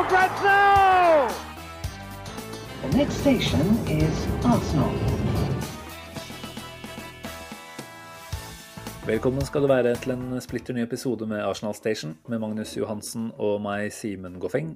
[0.00, 1.28] for grabs now!
[2.82, 4.94] The next station is Arsenal.
[9.06, 13.28] Velkommen skal du være til en splitter ny episode med Arsenal Station med Magnus Johansen
[13.36, 14.72] og meg, Simen Goffeng.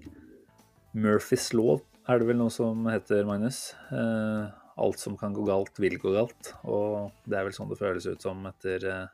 [0.92, 3.70] Murphys lov er det vel noe som heter, Magnus.
[3.94, 6.52] Eh, alt som kan gå galt, vil gå galt.
[6.68, 9.04] Og det er vel sånn det føles ut som etter eh,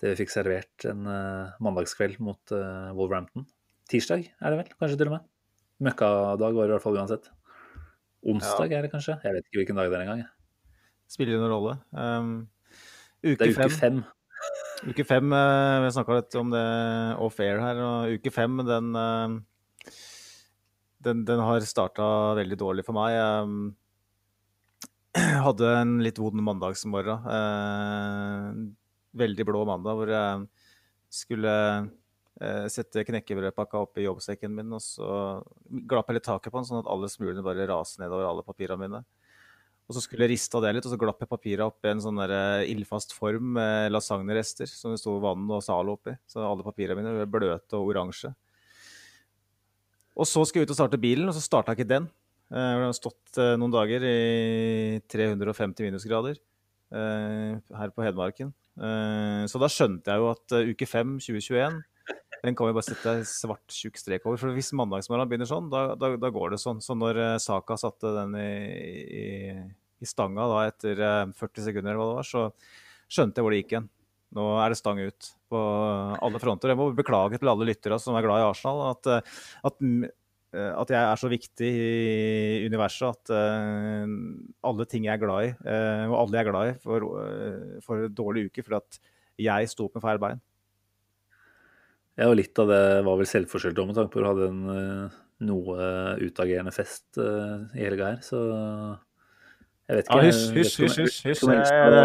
[0.00, 3.50] det vi fikk servert en eh, mandagskveld mot eh, Wolverhampton.
[3.90, 5.22] Tirsdag er det vel, kanskje til og med.
[5.82, 7.24] Møkkadag var det i hvert fall uansett.
[8.30, 9.14] Onsdag er det kanskje?
[9.24, 10.22] Jeg vet ikke hvilken dag det er engang.
[11.10, 11.74] Spiller ingen rolle.
[11.90, 12.30] Um,
[13.24, 13.70] Det er uke fem.
[13.80, 13.96] fem.
[14.90, 15.40] Uke fem, vi
[15.84, 16.66] Vi snakka litt om det
[17.20, 17.76] off-air her.
[17.84, 19.28] og Uke fem den, eh,
[21.02, 23.10] den, den har starta veldig dårlig for meg.
[23.16, 23.46] Jeg
[25.46, 27.18] hadde en litt vond mandagsmorgen.
[27.26, 28.52] eh,
[29.20, 30.46] Veldig blå mandag, hvor jeg
[31.10, 31.88] skulle eh,
[32.72, 35.08] sette knekkebrødpakka oppi jobbsekken min, og så
[35.90, 39.02] glapp litt taket på den, sånn at alle smulene bare raser nedover alle papirene mine.
[39.90, 41.90] Og så skulle jeg riste av det litt, og så glapp jeg papiret opp i
[41.90, 46.14] en sånn der eh, ildfast form med lasagnerester som det sto vann og Zalo oppi.
[46.30, 48.30] Så alle papirene mine ble bløte og oransje.
[50.14, 52.06] Og så skulle jeg ut og starte bilen, og så starta ikke den.
[52.54, 58.54] Jeg Den har stått eh, noen dager i 350 minusgrader eh, her på Hedmarken.
[58.78, 61.82] Eh, Så da skjønte jeg jo at eh, uke 5 2021
[62.40, 64.40] den kan vi bare sette svart, tjukk strek over.
[64.40, 66.80] For hvis mandagsmorgenen begynner sånn, da, da, da går det sånn.
[66.84, 68.50] Så når eh, Saka satte den i,
[69.20, 69.24] i,
[70.00, 72.46] i stanga da etter eh, 40 sekunder, eller hva det var, så
[73.10, 73.90] skjønte jeg hvor det gikk igjen.
[74.38, 75.60] Nå er det stang ut på
[76.22, 76.70] alle fronter.
[76.70, 79.80] Jeg må beklage til alle lyttere som er glad i Arsenal, at, eh, at,
[80.54, 84.06] eh, at jeg er så viktig i universet at uh,
[84.66, 87.80] alle ting jeg er glad i, eh, og alle jeg er glad i, får, eh,
[87.86, 89.00] får en dårlig uke fordi at
[89.40, 90.42] jeg sto opp med feil bein.
[92.20, 94.48] Ja, og litt av det var vel selvforskyldt òg, med tanke på at du hadde
[94.50, 95.84] en eh, noe
[96.20, 98.40] utagerende fest eh, i helga her, så
[99.90, 100.18] jeg vet ikke.
[100.20, 101.46] Ja, hysj, hysj, hysj, hysj, hysj.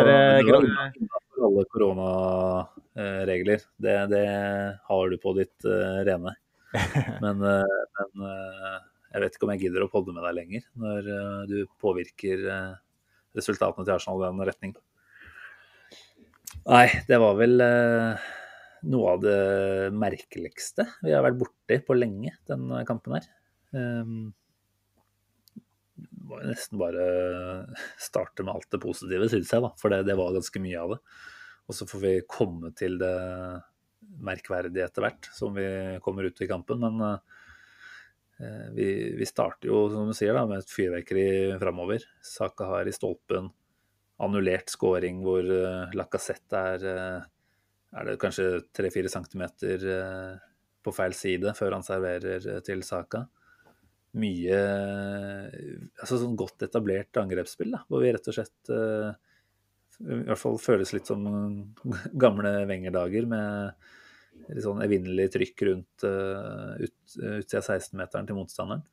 [0.07, 3.65] eh, alle koronaregler.
[3.77, 4.23] Det, det
[4.87, 6.33] har du på ditt uh, rene.
[7.23, 8.79] Men, uh, men uh,
[9.13, 11.05] jeg vet ikke om jeg gidder å podde med deg lenger når
[11.47, 12.41] du påvirker
[13.37, 14.73] resultatene til Arsenal i den retning.
[16.65, 17.63] Nei, det var vel
[18.85, 19.39] noe av det
[19.95, 23.29] merkeligste vi har vært borti på lenge, den kampen her.
[23.75, 24.33] Um,
[26.25, 27.05] må jo nesten bare
[28.01, 29.71] starte med alt det positive, syns jeg, da.
[29.79, 30.99] For det, det var ganske mye av det.
[31.65, 33.15] Og så får vi komme til det
[34.25, 35.67] merkverdige etter hvert, som vi
[36.03, 36.81] kommer ut i kampen.
[36.83, 41.27] Men eh, vi, vi starter jo, som du sier, da, med et fyrverkeri
[41.61, 42.05] framover.
[42.25, 43.51] Saka har i stolpen
[44.23, 47.25] annullert scoring hvor uh, Lacassette er uh,
[47.95, 48.45] er det kanskje
[48.75, 50.35] 3-4 centimeter uh,
[50.85, 53.25] på feil side før han serverer uh, til Saka.
[54.15, 54.59] Mye
[55.99, 60.93] altså sånn godt etablert angrepsspill, da, hvor vi rett og slett i hvert fall føles
[60.95, 61.25] litt som
[62.23, 68.85] gamle Wenger-dager med litt sånn evinnelig trykk rundt ut, utsida av 16-meteren til motstanderen.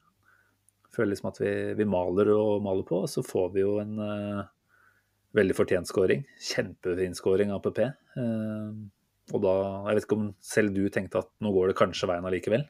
[0.95, 3.95] Føler liksom at vi, vi maler og maler på, og så får vi jo en
[5.37, 6.27] veldig fortjent skåring.
[6.51, 7.85] Kjempefin skåring av PP.
[8.19, 8.71] Uh,
[9.33, 9.57] og da,
[9.89, 12.65] jeg vet ikke om selv du tenkte at nå går det kanskje veien allikevel?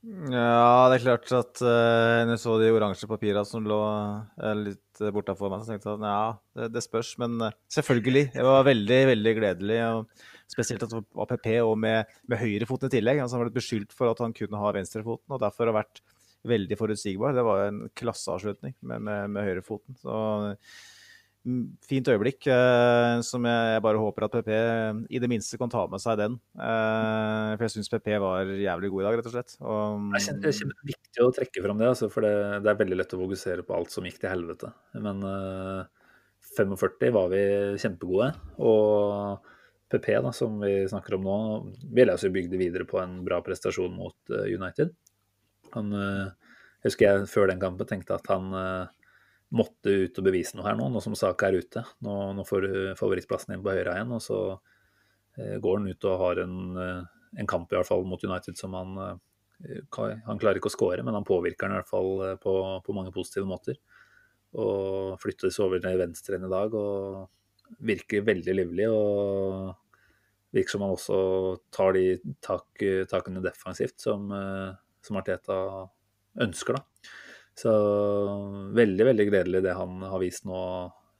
[0.00, 4.52] Ja, det er klart at uh, når jeg så de oransje papirene som lå uh,
[4.56, 7.10] litt bortafor meg, så tenkte jeg at ja, det, det spørs.
[7.20, 8.30] Men uh, selvfølgelig.
[8.36, 9.80] Det var veldig, veldig gledelig.
[9.90, 13.20] Og spesielt at det var PP og med, med høyrefoten i tillegg.
[13.20, 16.00] Altså, han ble beskyldt for at han kunne ha venstrefoten, og derfor har vært
[16.48, 17.36] veldig forutsigbar.
[17.36, 20.00] Det var en klasseavslutning med, med, med høyrefoten.
[20.00, 20.16] Så
[21.88, 24.50] fint øyeblikk eh, som jeg, bare håper at PP
[25.08, 26.34] i det minste kan ta med seg den.
[26.60, 29.54] Eh, for jeg syns PP var jævlig god i dag, rett og slett.
[29.60, 32.34] Og, Det er kjempe- det kjempeviktig å trekke fram det, altså, for det,
[32.66, 34.72] det er veldig lett å fokusere på alt som gikk til helvete.
[35.00, 35.88] Men eh,
[36.58, 37.42] 45 var vi
[37.80, 38.30] kjempegode.
[38.60, 39.48] Og
[39.90, 41.38] PP, da, som vi snakker om nå,
[41.96, 44.92] vil altså bygde videre på en bra prestasjon mot eh, United.
[45.74, 48.96] Han, eh, jeg husker jeg før den kampen tenkte at han eh,
[49.54, 51.82] måtte ut og bevise noe her nå, nå som Saka er ute.
[52.06, 54.38] Nå, nå får du favorittplassen din på høyre igjen, og så
[55.38, 57.08] eh, går han ut og har en eh,
[57.38, 58.96] en kamp i hvert fall mot United som han
[59.60, 63.12] Han klarer ikke å skåre, men han påvirker den i hvert fall på, på mange
[63.12, 63.76] positive måter.
[64.56, 68.86] Og flyttes over til venstre enn i dag og virker veldig livlig.
[68.88, 69.74] og
[70.56, 71.18] virker som han også
[71.76, 72.06] tar de
[72.40, 74.32] tak, takene defensivt som,
[75.04, 75.58] som Arteta
[76.40, 76.80] ønsker.
[76.80, 77.12] da.
[77.60, 77.72] Så
[78.72, 80.60] veldig, veldig gledelig det han har vist nå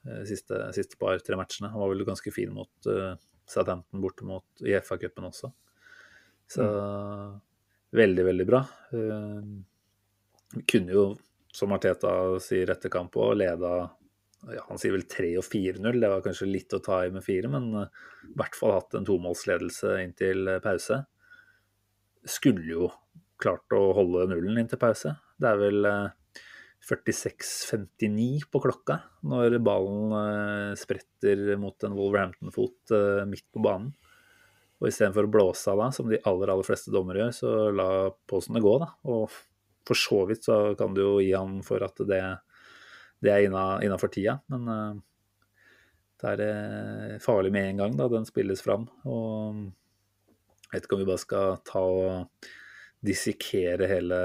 [0.03, 1.69] de siste, siste par-tre matchene.
[1.69, 3.13] Han var vel ganske fin mot uh,
[3.49, 5.51] Southampton borte mot i FA-cupen også.
[6.51, 7.35] Så mm.
[8.01, 8.63] veldig, veldig bra.
[8.95, 11.05] Uh, kunne jo,
[11.53, 12.13] som Arteta
[12.43, 13.75] sier etter kamp òg, leda
[14.49, 16.01] ja, Han sier vel 3 og 4-0.
[16.01, 18.97] Det var kanskje litt å ta i med fire, men uh, i hvert fall hatt
[18.97, 21.03] en tomålsledelse inntil pause.
[22.25, 22.89] Skulle jo
[23.41, 25.13] klart å holde nullen inntil pause.
[25.41, 25.93] Det er vel
[26.89, 28.97] 46.59 på klokka
[29.29, 33.93] når ballen eh, spretter mot en Wolverhampton-fot eh, midt på banen.
[34.81, 37.89] Og istedenfor å blåse av da, som de aller aller fleste dommere gjør, så la
[38.31, 38.73] posene gå.
[38.81, 38.89] da.
[39.13, 39.29] Og
[39.87, 42.23] for så vidt så kan du jo gi han for at det,
[43.21, 43.45] det er
[43.85, 44.95] innafor tida, men uh,
[46.21, 48.89] det er farlig med en gang da den spilles fram.
[49.05, 49.61] Og
[50.71, 52.51] jeg vet ikke om vi bare skal ta og
[53.05, 54.19] dissekere hele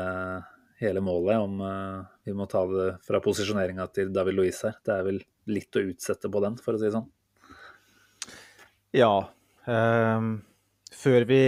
[0.81, 4.75] hele målet, om uh, vi må ta det fra posisjoneringa til David Louis her.
[4.83, 7.09] Det er vel litt å utsette på den, for å si det sånn.
[8.95, 9.13] Ja.
[9.65, 10.37] Um,
[10.95, 11.43] før vi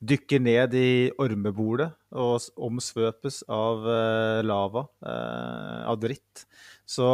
[0.00, 6.46] dykker ned i ormebordet og omsvøpes av uh, lava, uh, av dritt,
[6.88, 7.10] så,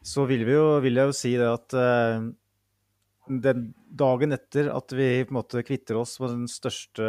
[0.00, 1.76] så vil, jo, vil, jeg jo si det at
[3.44, 7.06] den dagen etter at vi på en måte kvitter oss med den største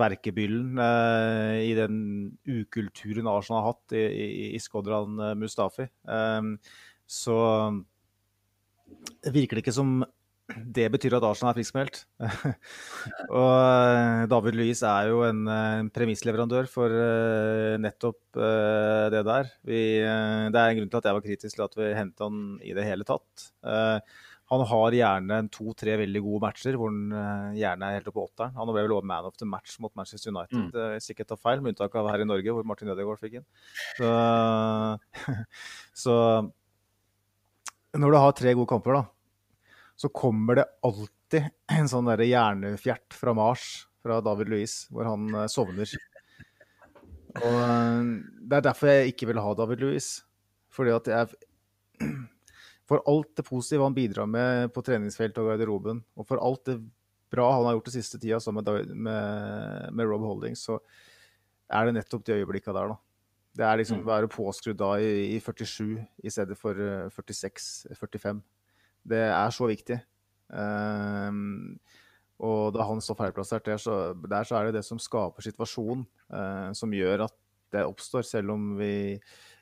[0.00, 2.00] verkebyllen eh, i den
[2.48, 6.50] ukulturen Arsenal har hatt i, i, i Skodran eh, Mustafi, eh,
[7.06, 7.38] så
[9.32, 10.02] virker det ikke som
[10.52, 12.02] det betyr at Arsenal er friskmeldt.
[13.38, 19.52] og eh, David Louis er jo en, en premissleverandør for uh, nettopp uh, det der.
[19.68, 22.26] Vi, uh, det er en grunn til at jeg var kritisk til at vi hentet
[22.26, 23.48] han i det hele tatt.
[23.64, 23.98] Uh,
[24.52, 28.24] han har gjerne to-tre veldig gode matcher hvor han uh, gjerne er helt oppe på
[28.26, 28.52] åtteren.
[28.58, 30.74] Han ble vel også man of the match mot Manchester United, mm.
[30.76, 33.46] uh, sikkert tar feil, med unntak av her i Norge, hvor Martin Ødegaard fikk inn.
[33.96, 34.10] Så,
[36.04, 36.16] så,
[37.96, 43.16] når du har tre gode kamper, da, så kommer det alltid en sånn derre hjernefjert
[43.16, 43.70] fra Mars,
[44.04, 45.96] fra David Louis, hvor han uh, sovner.
[47.40, 47.56] Og
[48.44, 50.12] Det er derfor jeg ikke vil ha David Louis.
[50.72, 52.20] Fordi at jeg
[52.92, 56.76] for alt det positive han bidrar med på treningsfeltet og garderoben, og for alt det
[57.32, 60.76] bra han har gjort det siste tida sammen med, med, med, Rob Holdings, så
[61.72, 62.98] er det nettopp de øyeblikka der, da.
[63.52, 64.08] Det er liksom å mm.
[64.08, 66.76] være påskrudd da i, i 47 i stedet for
[67.12, 67.92] 46-45.
[67.92, 68.68] Eh,
[69.12, 69.98] det er så viktig.
[70.52, 71.76] Um,
[72.42, 76.06] og da han står feilplassert der, så, der, så er det det som skaper situasjonen,
[76.32, 77.36] uh, som gjør at
[77.72, 78.94] det oppstår, selv om vi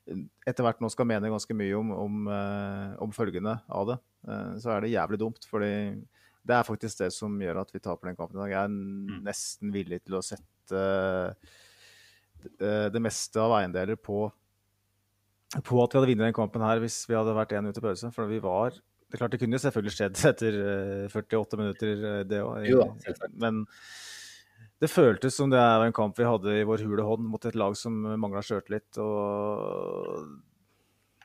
[0.08, 3.98] etter hvert nå skal mene ganske mye om, om, uh, om følgende av det,
[4.28, 5.46] uh, så er det jævlig dumt.
[5.50, 5.72] fordi
[6.40, 8.52] det er faktisk det som gjør at vi taper den kampen i dag.
[8.54, 9.18] Jeg er mm.
[9.26, 10.84] nesten villig til å sette
[12.40, 14.24] uh, det, meste av eiendeler på,
[15.60, 17.84] på at vi hadde vunnet den kampen her hvis vi hadde vært én ute i
[17.84, 18.12] pause.
[18.16, 20.60] For vi var Det er klart det kunne jo selvfølgelig skjedd etter
[21.12, 22.70] 48 minutter, det òg.
[23.42, 23.66] Men
[24.80, 27.58] det føltes som det var en kamp vi hadde i vår hule hånd mot et
[27.58, 28.88] lag som mangla sjøltillit.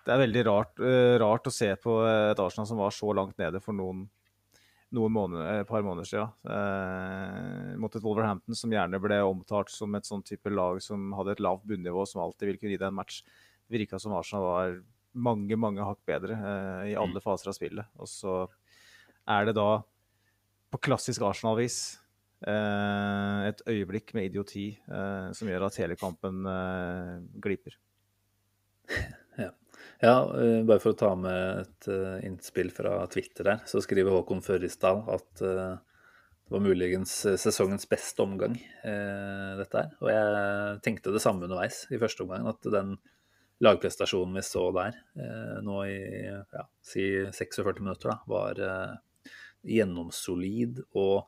[0.05, 3.39] Det er veldig rart, uh, rart, å se på et Arsenal som var så langt
[3.39, 4.03] nede for noen,
[4.95, 6.35] noen måneder, et par måneder siden.
[6.51, 11.33] Eh, mot et Wolverhampton som gjerne ble omtalt som et sånn type lag som hadde
[11.33, 13.23] et lavt bunnivå, som alltid ville kunne gi deg en match.
[13.65, 14.77] Det virka som Arsenal var
[15.15, 17.91] mange, mange hakk bedre eh, i alle faser av spillet.
[17.97, 18.37] Og så
[19.31, 19.69] er det da,
[20.71, 22.04] på klassisk Arsenal-vis Eh,
[22.43, 27.79] et øyeblikk med idioti eh, som gjør at hele kampen eh, gliper.
[29.35, 29.49] Ja.
[29.99, 30.13] ja.
[30.63, 31.87] bare for å ta med et
[32.23, 37.11] innspill fra Twitter der, så skriver Håkon Førrisdal at det var muligens
[37.41, 39.91] sesongens beste omgang, dette her.
[39.99, 42.95] Og jeg tenkte det samme underveis i første omgang, at den
[43.65, 45.01] lagprestasjonen vi så der
[45.67, 45.99] nå i
[46.31, 48.63] ja, si 46 minutter, da, var
[49.67, 51.27] gjennomsolid og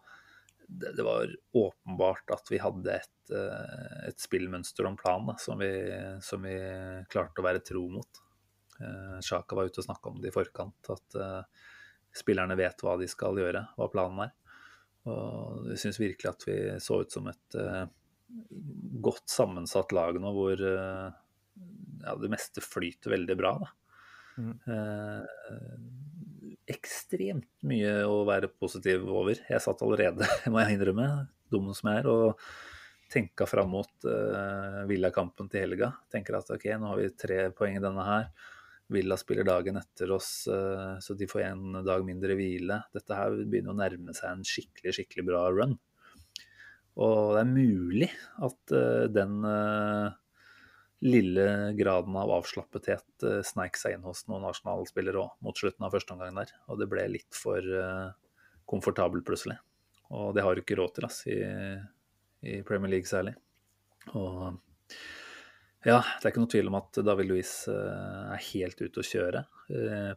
[0.68, 5.72] det, det, var åpenbart at vi hadde et, eh, et spillmønster om planen som, vi,
[6.24, 6.58] som, vi,
[7.12, 8.24] klarte å være tro mot.
[9.24, 11.70] Sjaka eh, var ute og snakka om det i forkant, at uh,
[12.14, 14.36] spillerne vet hva de skal gjøre, hva planen er.
[15.08, 17.56] Og jeg syns virkelig at vi så ut som et
[19.00, 23.54] godt sammensatt lag nå, hvor ja, det meste flyter veldig bra.
[23.64, 23.70] Da.
[24.44, 24.58] Mm.
[26.68, 29.40] Ekstremt mye å være positiv over.
[29.50, 31.08] Jeg satt allerede, må jeg innrømme,
[31.52, 35.94] dum som jeg er, og tenka fram mot uh, Villa-kampen til helga.
[36.12, 38.30] Tenker at ok, nå har vi tre poeng i denne her.
[38.92, 42.82] Villa spiller dagen etter oss, uh, så de får en dag mindre hvile.
[42.96, 45.78] Dette her begynner å nærme seg en skikkelig, skikkelig bra run.
[46.98, 48.12] Og det er mulig
[48.44, 49.40] at uh, den
[51.06, 55.94] lille graden av avslappethet uh, sneik seg inn hos noen Arsenal-spillere òg mot slutten av
[55.94, 56.54] første omgang der.
[56.72, 57.62] Og det ble litt for
[58.68, 59.58] komfortabelt plutselig.
[60.16, 61.38] Og det har du ikke råd til ass, i,
[62.48, 63.36] i Premier League særlig.
[64.16, 64.56] Og
[65.86, 69.08] ja, det er ikke noe tvil om at David Louis uh, er helt ute å
[69.08, 69.44] kjøre.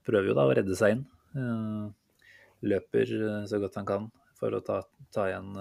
[0.06, 1.04] Prøver jo da å redde seg inn.
[2.62, 3.12] Løper
[3.50, 4.08] så godt han kan
[4.38, 4.80] for å ta,
[5.12, 5.52] ta igjen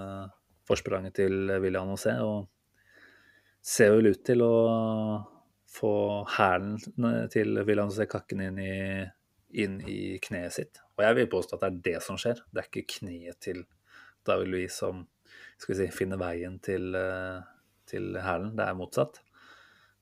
[0.70, 2.14] forspranget til William José.
[2.22, 2.46] Og
[3.62, 4.56] ser vel ut til å
[5.70, 5.94] få
[6.38, 6.78] hælen
[7.32, 9.06] til William José Kakken inn i,
[9.62, 10.82] inn i kneet sitt.
[10.98, 12.42] Og jeg vil påstå at det er det som skjer.
[12.50, 13.64] Det er ikke kneet til
[14.28, 15.06] David Louis som
[15.60, 17.42] skal vi si, finner veien til, eh,
[17.90, 18.56] til hælen.
[18.58, 19.20] Det er motsatt.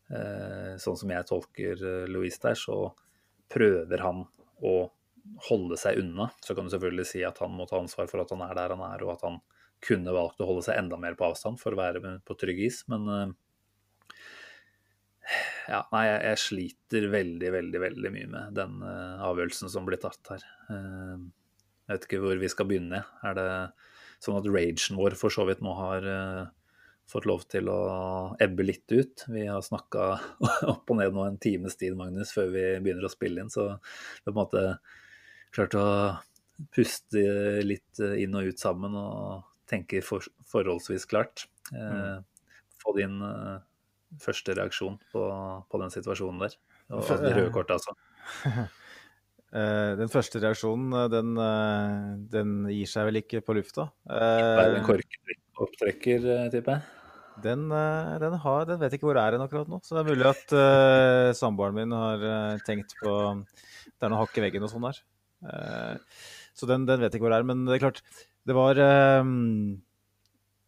[0.08, 2.94] Eh, sånn som jeg tolker eh, Louis der, så
[3.52, 4.24] prøver han
[4.64, 4.76] å
[5.50, 6.30] holde seg unna.
[6.42, 8.76] Så kan du selvfølgelig si at han må ta ansvar for at han er der
[8.76, 9.42] han er, og at han
[9.84, 12.80] kunne valgt å holde seg enda mer på avstand for å være på trygg is,
[12.90, 13.36] men
[15.74, 20.46] ja, nei, jeg, sliter veldig, veldig, veldig mye med den avgjørelsen som blir tatt her.
[20.72, 23.04] jeg vet ikke hvor vi skal begynne.
[23.28, 23.50] Er det
[24.24, 26.48] Sånn at ragen vår for så vidt nå har uh,
[27.10, 27.82] fått lov til å
[28.44, 29.26] ebbe litt ut.
[29.30, 30.08] Vi har snakka
[30.74, 33.54] opp og ned nå en times tid, Magnus, før vi begynner å spille inn.
[33.54, 34.66] Så vi har på en måte
[35.56, 35.88] klart å
[36.74, 37.22] puste
[37.62, 41.46] litt inn og ut sammen og tenke for, forholdsvis klart.
[41.70, 42.18] Uh,
[42.82, 43.62] få din uh,
[44.22, 45.24] første reaksjon på,
[45.70, 46.58] på, den situasjonen der.
[46.96, 47.96] Og det røde kortet, altså.
[49.52, 53.90] Uh, den første reaksjonen, eh, den, uh, den, gir seg vel ikke på lufta.
[54.08, 56.94] Uh, er korkopptrekker, tipper jeg?
[57.44, 59.78] Den, den, har, den vet ikke hvor er den akkurat nå.
[59.86, 63.12] Så det er mulig at uh, samboeren min har tenkt på
[63.44, 65.04] Det er noe hakk i veggen og sånn der.
[66.58, 67.46] så den, den, vet ikke hvor det er.
[67.52, 68.02] Men det er klart,
[68.48, 68.82] det var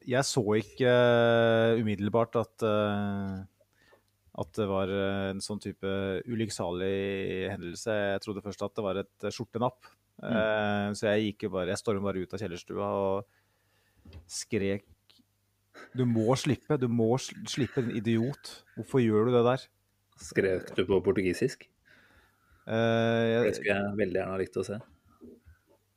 [0.10, 0.92] Jeg så ikke
[1.80, 2.66] umiddelbart at
[4.40, 5.90] at det var eh, en sånn type
[6.30, 7.96] ulykksalig hendelse.
[8.14, 9.90] Jeg trodde først at det var et eh, skjortenapp.
[10.20, 10.96] Mm.
[11.00, 14.84] Så jeg gikk jo bare, jeg stormet bare ut av kjellerstua og skrek
[15.96, 18.52] Du må slippe, du må slippe, din idiot.
[18.76, 19.64] Hvorfor gjør du det der?
[20.20, 21.64] Skrek du på portugisisk?
[22.68, 24.82] Uh, jeg, det skulle jeg veldig gjerne ha likt å se.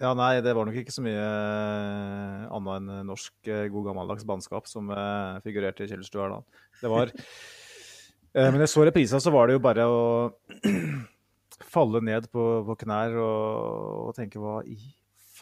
[0.02, 1.24] Ja, nei, det var nok ikke så mye
[2.50, 4.90] annet enn norsk god gammeldags bannskap som
[5.44, 6.40] figurerte i kjellerstua da.
[6.80, 7.12] Det var
[8.32, 10.02] Eh, men jeg så reprisa, så var det jo bare å
[11.74, 14.78] falle ned på, på knær og, og, tenke hva i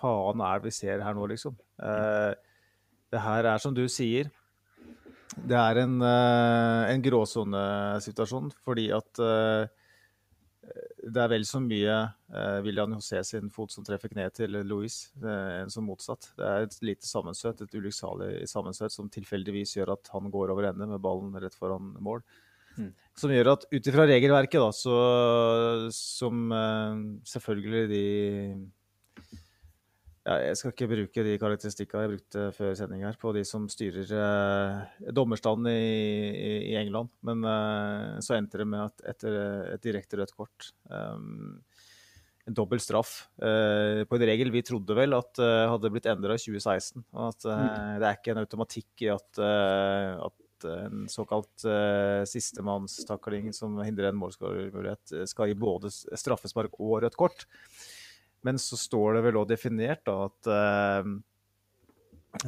[0.00, 1.54] faen er det vi ser her nå, liksom?
[1.78, 2.32] Eh,
[3.10, 4.30] det her er som du sier,
[5.30, 9.68] det er en, en gråsonesituasjon fordi at uh,
[11.10, 14.98] det er vel så mye eh, William José sin fot som treffer kneet til Louis,
[15.22, 16.30] enn som motsatt.
[16.38, 20.70] Det er et lite sammenstøt, et ulykksalig sammenstøt som tilfeldigvis gjør at han går over
[20.70, 22.24] ende med ballen rett foran mål.
[22.78, 22.90] Mm.
[23.18, 24.98] Som gjør at ut ifra regelverket, da, så,
[25.94, 27.00] som eh,
[27.32, 28.04] selvfølgelig de
[30.26, 33.68] ja, Jeg skal ikke bruke de karakteristikkene jeg brukte før sending her, på de som
[33.72, 37.12] styrer eh, dommerstanden i, i, England.
[37.26, 39.38] Men eh, så endte det med at etter
[39.76, 41.16] et direkte rødt kort eh,
[42.48, 46.34] en dobbel straff uh, på en regel vi trodde vel at uh, hadde blitt endra
[46.34, 47.04] i 2016.
[47.12, 47.66] Og at mm.
[48.00, 54.20] det er ikke en automatikk i at, at en såkalt uh, sistemannstakling som hindrer en
[54.20, 57.46] målskårermulighet, eh, skal gi både straffespark og rødt kort.
[58.46, 61.10] Men så står det vel òg definert da, at uh,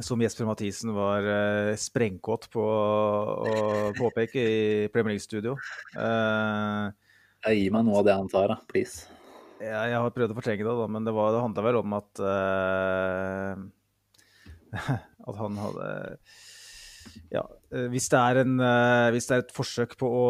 [0.01, 5.57] som Jesper Mathisen var eh, sprengkåt på å påpeke i Premier League-studio.
[5.99, 6.85] Eh,
[7.51, 8.57] Gi meg noe av det han tar, da.
[8.71, 9.09] Please.
[9.59, 11.95] Ja, jeg har prøvd å fortrenge det, da, men det, var, det handla vel om
[11.99, 13.51] at eh,
[15.29, 15.89] At han hadde
[17.33, 20.29] ja, eh, hvis det, en, eh, hvis det, er et forsøk på å,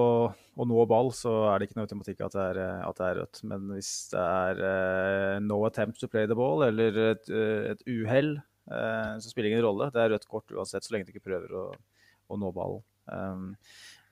[0.54, 3.06] å, nå ball, så er det ikke noe automatikk at det er, eh, at det
[3.08, 3.42] er rødt.
[3.50, 7.32] Men hvis det er uh, no attempt to play the ball eller et,
[7.74, 8.36] et uhell,
[8.72, 9.90] uh, så spiller det ingen rolle.
[9.94, 11.66] Det er rødt kort uansett, så lenge du ikke prøver å,
[12.30, 12.86] å nå ballen.
[13.10, 13.50] Um,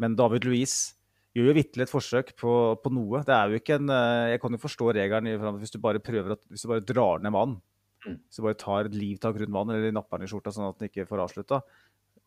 [0.01, 0.98] men David Louise
[1.38, 3.21] gjør jo vitterlig et forsøk på, på, noe.
[3.27, 3.91] Det er jo ikke en
[4.33, 5.29] Jeg kan jo forstå regelen
[5.62, 7.62] hvis du bare prøver at, hvis du bare drar ned mannen.
[8.01, 8.17] Mm.
[8.25, 10.81] Hvis du bare tar et livtak rundt vann eller napper den i skjorta sånn at
[10.81, 11.62] den ikke får avslutta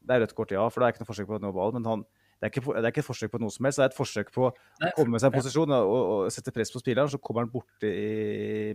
[0.04, 1.73] det er rødt kort, ja, for det er ikke noe forsøk på å nå ball.
[1.76, 2.04] Men han,
[2.44, 3.96] det er, ikke, det er ikke et forsøk på noe som helst, det er et
[3.96, 7.08] forsøk på å komme seg i posisjon og, og, sette press på spilleren.
[7.08, 7.92] Så kommer han borti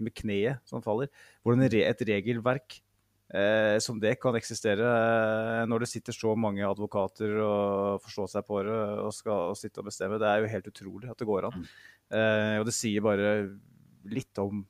[0.02, 1.12] med kneet som faller.
[1.46, 2.80] Hvordan et regelverk
[3.30, 8.50] eh, som det kan eksistere eh, når det sitter så mange advokater og forstår seg
[8.50, 10.18] på det og skal og sitte og bestemme.
[10.18, 11.70] Det er jo helt utrolig at det går an.
[12.10, 13.32] Eh, og det sier bare
[14.10, 14.66] litt om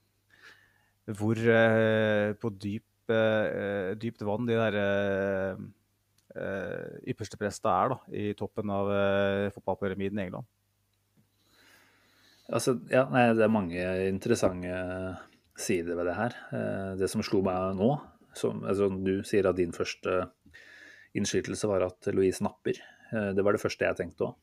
[1.16, 4.82] hvor eh, på dyp, eh, dypt vann de der
[6.36, 10.48] uh, ypperste presta er da, i toppen av uh, fotballpyramiden i England?
[12.50, 14.74] Altså, ja, nei, det er mange interessante
[15.60, 16.38] sider ved det her.
[16.54, 17.92] Uh, det som slo meg nå,
[18.38, 20.22] som altså, du sier at din første
[21.18, 22.78] innskytelse var at Louise napper.
[23.10, 24.36] det var det første jeg tenkte òg.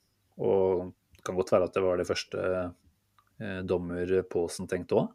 [0.43, 2.41] Og det kan godt være at det var det første
[3.71, 5.13] dommer Paasen tenkte òg.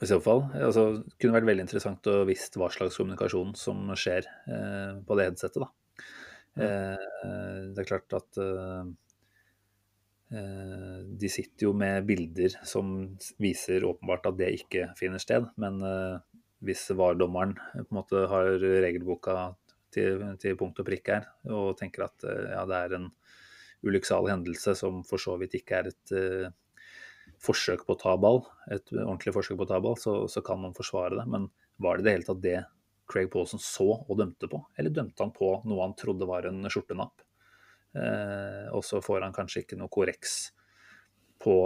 [0.00, 0.46] I så fall.
[0.56, 5.18] Altså, det kunne vært veldig interessant å visst hva slags kommunikasjon som skjer eh, på
[5.18, 5.60] det headsetet.
[5.60, 5.70] Da.
[6.64, 7.06] Eh,
[7.74, 8.86] det er klart at eh,
[10.38, 12.94] eh, de sitter jo med bilder som
[13.42, 15.50] viser åpenbart at det ikke finner sted.
[15.60, 16.16] Men eh,
[16.64, 19.36] hvis VAR-dommeren på en måte har regelboka
[19.92, 23.10] til, til, punkt og prikk her, og tenker at eh, ja, det er en
[23.84, 26.10] ulykksalig hendelse som for så vidt ikke er et
[27.40, 28.42] forsøk på å ta ball,
[28.72, 31.26] et ordentlig forsøk på å ta ball, så, så kan man forsvare det.
[31.30, 31.48] Men
[31.80, 32.58] var det det hele tatt det
[33.10, 34.60] Craig Paulson så og dømte på?
[34.78, 37.24] Eller dømte han på noe han trodde var en skjortenapp?
[37.96, 40.34] Eh, og så får han kanskje ikke noe korreks
[41.40, 41.56] på,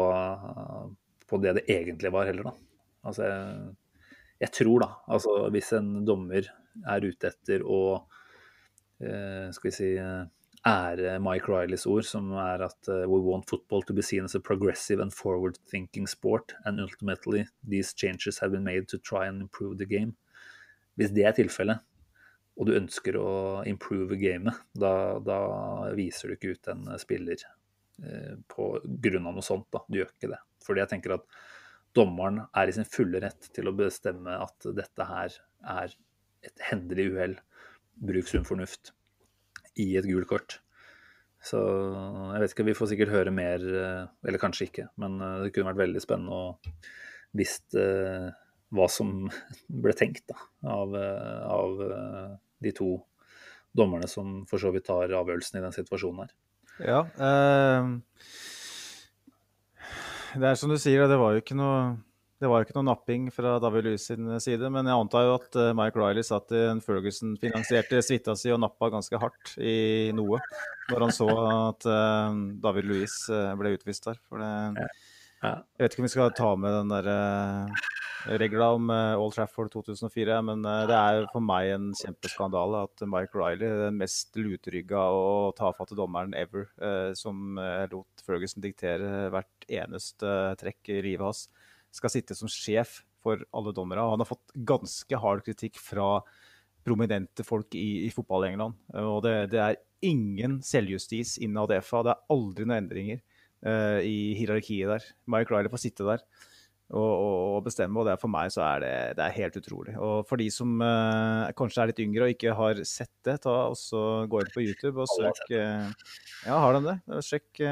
[1.26, 2.54] på, det det egentlig var heller, da.
[3.04, 3.74] Altså, jeg,
[4.46, 6.48] jeg tror da, altså hvis en dommer
[6.90, 7.80] er ute etter å
[9.02, 9.90] eh, skal vi si
[10.64, 14.34] ære Mike Rileys ord, som er at uh, we want football to be seen as
[14.34, 19.42] a progressive and forward-thinking sport, and ultimately these changes have been made to try and
[19.42, 20.14] improve the game.
[20.96, 21.82] Hvis det er tilfellet,
[22.56, 23.28] og du ønsker å
[23.66, 25.38] improve gamet, da, da
[25.98, 29.68] viser du ikke ut en spiller uh, på grunn av noe sånt.
[29.74, 29.84] Da.
[29.88, 30.40] Du gjør ikke det.
[30.64, 31.28] Fordi jeg tenker at
[31.94, 35.40] dommeren er i sin fulle rett til å bestemme at dette her
[35.76, 35.96] er
[36.46, 37.40] et hendelig uhell.
[38.00, 38.94] Bruk sunn fornuft
[39.80, 40.58] i et gult kort.
[41.44, 44.86] Så jeg vet ikke, vi får sikkert høre mer, eh, eller kanskje ikke.
[45.00, 46.54] Men eh, det kunne vært veldig spennende å
[47.34, 48.30] visst uh,
[48.70, 49.26] hva som
[49.84, 50.36] ble tenkt da,
[50.70, 51.80] av, av
[52.62, 52.92] de to
[53.74, 56.34] dommerne som for så vidt tar avgjørelsen i den situasjonen her.
[56.82, 57.00] Ja.
[57.18, 57.90] Eh,
[60.34, 61.96] det er som du sier, det var jo ikke noe
[62.42, 65.34] det var jo ikke noe napping fra David Lewis sin side, men jeg antar jo
[65.36, 70.10] at eh, Mike Riley satt i en Ferguson-finansierte suita si og nappa ganske hardt i
[70.16, 70.40] noe
[70.90, 71.86] når han så at
[72.64, 74.18] David eh, ble utvist der.
[74.26, 74.88] For det,
[75.44, 77.08] jeg vet ikke om vi skal ta med den der
[78.40, 83.68] regla om Old Trafford 2004, men det er for meg en kjempeskandale at Mike Riley,
[83.84, 86.64] den mest lutrygga og tafatte dommeren ever,
[87.20, 87.60] som
[87.92, 91.44] lot Ferguson diktere hvert eneste trekk i livet hans,
[91.94, 94.04] skal sitte som sjef for alle dommere.
[94.04, 96.18] Han har fått ganske hard kritikk fra
[96.84, 98.76] prominente folk i, i fotball i England.
[99.00, 102.02] Og det, det, er ingen selvjustis innad FA.
[102.04, 103.22] Det er aldri noen endringer
[103.64, 105.06] uh, i hierarkiet der.
[105.30, 106.26] Mike Riley får sitte der
[106.92, 109.56] og, og, og, bestemme, og det er for meg så er det, det er helt
[109.58, 109.94] utrolig.
[109.96, 113.54] Og for de som uh, kanskje er litt yngre og ikke har sett det, ta
[113.70, 115.88] også gå inn på YouTube og søk uh,
[116.44, 116.98] Ja, har de det?
[117.24, 117.64] Sjekk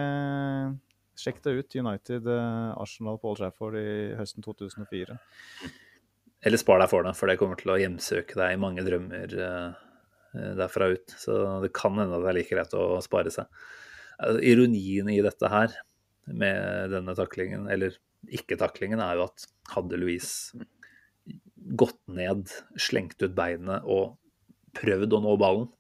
[1.23, 1.77] Sjekk det ut.
[1.79, 5.19] United eh, Arsenal Old Trafford i høsten 2004.
[6.43, 9.35] Eller spar deg for det, for det kommer til å hjemsøke deg i mange drømmer
[9.39, 9.77] uh,
[10.59, 11.15] derfra ut.
[11.15, 13.47] Så det kan hende det er like greit å spare seg.
[14.19, 15.77] Altså, ironien i dette her
[16.27, 17.95] med denne taklingen, eller
[18.27, 20.67] ikke-taklingen, er jo at hadde Louise
[21.79, 24.17] gått ned, slengt ut beinet og
[24.75, 25.71] prøvd å nå ballen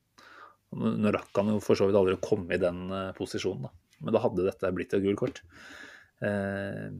[0.73, 2.87] Nå rakk han jo for så vidt aldri å komme i den
[3.19, 3.82] posisjonen, da.
[4.03, 5.43] Men da hadde dette blitt et gult kort.
[6.23, 6.91] Eh,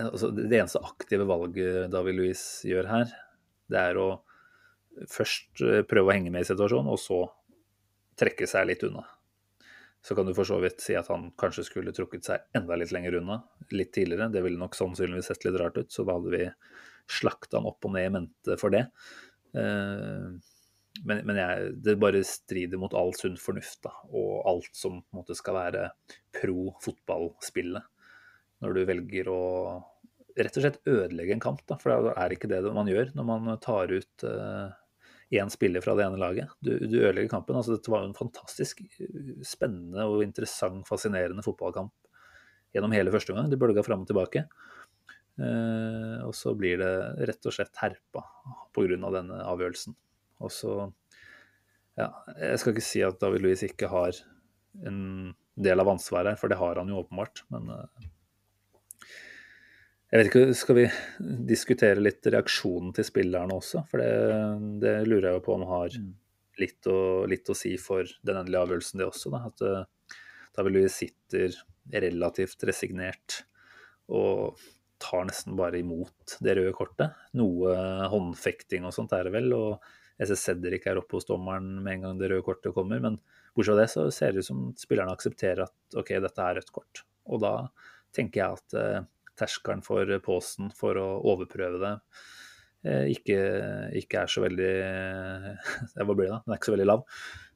[0.00, 3.16] altså det eneste aktive valget David Louis gjør her,
[3.70, 4.08] det er å
[5.10, 7.24] først eh, prøve å henge med i situasjonen, og så
[8.20, 9.04] trekke seg litt unna.
[10.04, 12.92] Så kan du for så vidt si at han kanskje skulle trukket seg enda litt
[12.92, 13.38] lenger unna
[13.72, 14.28] litt tidligere.
[14.32, 16.48] Det ville nok sannsynligvis sett litt rart ut, så da hadde vi
[17.10, 18.84] slakta han opp og ned i mente for det.
[19.56, 20.28] Eh,
[21.02, 25.16] men, men jeg, det bare strider mot all sunn fornuft da, og alt som på
[25.16, 25.88] en måte skal være
[26.36, 27.90] pro fotballspillet.
[28.62, 29.40] Når du velger å
[30.34, 33.26] rett og slett ødelegge en kamp, da, for det er ikke det man gjør når
[33.28, 36.54] man tar ut én uh, spiller fra det ene laget.
[36.64, 37.58] Du, du ødelegger kampen.
[37.58, 41.94] altså Dette var jo en fantastisk uh, spennende og interessant, fascinerende fotballkamp
[42.74, 43.50] gjennom hele første omgang.
[43.50, 44.46] Det bølga fram og tilbake.
[45.38, 46.94] Uh, og så blir det
[47.30, 48.26] rett og slett herpa
[48.74, 49.10] pga.
[49.18, 49.94] denne avgjørelsen.
[50.42, 50.74] Og så
[51.98, 52.08] ja,
[52.40, 54.16] Jeg skal ikke si at David Louis ikke har
[54.84, 57.44] en del av ansvaret her, for det har han jo åpenbart.
[57.54, 58.08] Men uh,
[60.10, 60.88] jeg vet ikke, Skal vi
[61.54, 63.84] diskutere litt reaksjonen til spillerne også?
[63.90, 64.12] For det,
[64.82, 65.96] det lurer jeg jo på om har
[66.60, 66.98] litt å,
[67.30, 69.32] litt å, si for den endelige avgjørelsen, det også.
[69.34, 69.42] Da.
[69.50, 70.20] At uh,
[70.54, 71.54] David Louis sitter
[71.94, 73.42] relativt resignert
[74.08, 74.60] og
[75.02, 77.16] tar nesten bare imot det røde kortet.
[77.36, 77.74] Noe
[78.12, 79.52] håndfekting og sånt er det vel.
[79.56, 79.82] og
[80.20, 83.00] jeg ser Cedric er oppe hos dommeren med en gang det røde kortet kommer.
[83.02, 83.18] Men
[83.56, 86.72] bortsett fra det så ser det ut som spillerne aksepterer at OK, dette er rødt
[86.74, 87.02] kort.
[87.26, 87.54] Og da
[88.14, 89.02] tenker jeg at eh,
[89.38, 91.92] terskelen for posen for å overprøve det
[92.86, 93.38] eh, ikke,
[94.02, 94.72] ikke, er så veldig
[96.06, 96.40] Hva blir det da?
[96.44, 97.06] Den er ikke så veldig lav.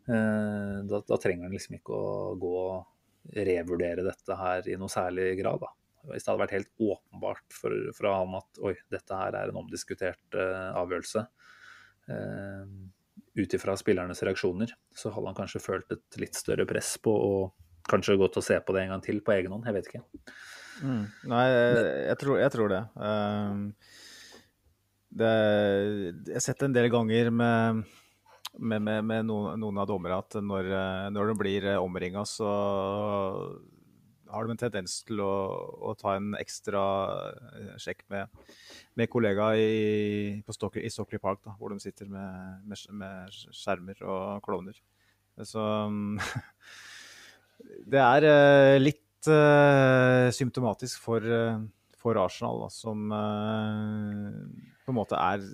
[0.09, 4.91] Eh, da, da trenger han liksom ikke å gå og revurdere dette her i noe
[4.91, 5.63] særlig grad.
[5.63, 5.75] da.
[6.09, 9.61] Hvis det hadde vært helt åpenbart for, for han at oi, dette her er en
[9.61, 11.27] omdiskutert uh, avgjørelse,
[13.39, 17.33] ut ifra spillernes reaksjoner, så hadde han kanskje følt et litt større press på å
[17.89, 19.69] kanskje gått og se på det en gang til på egen hånd.
[19.69, 20.03] Jeg vet ikke.
[20.83, 21.05] Mm.
[21.31, 22.83] Nei, jeg, jeg, tror, jeg, tror, det.
[22.99, 23.63] Um,
[25.23, 25.33] det.
[26.29, 27.87] Jeg har sett det en del ganger med
[28.59, 30.71] med, med, med noen, noen, av dommerne at når,
[31.15, 32.49] når de blir omringa, så
[34.29, 35.33] har de en tendens til å,
[35.91, 36.83] å ta en ekstra
[37.57, 38.29] eh, sjekk med,
[38.99, 44.03] med kollegaer i, Stockley, i Stockley Park, da, hvor de sitter med, med, med skjermer
[44.05, 44.79] og klovner.
[45.47, 45.63] Så
[47.93, 51.63] det er uh, litt uh, symptomatisk for, uh,
[52.01, 55.45] for Arsenal, da, som på en måte er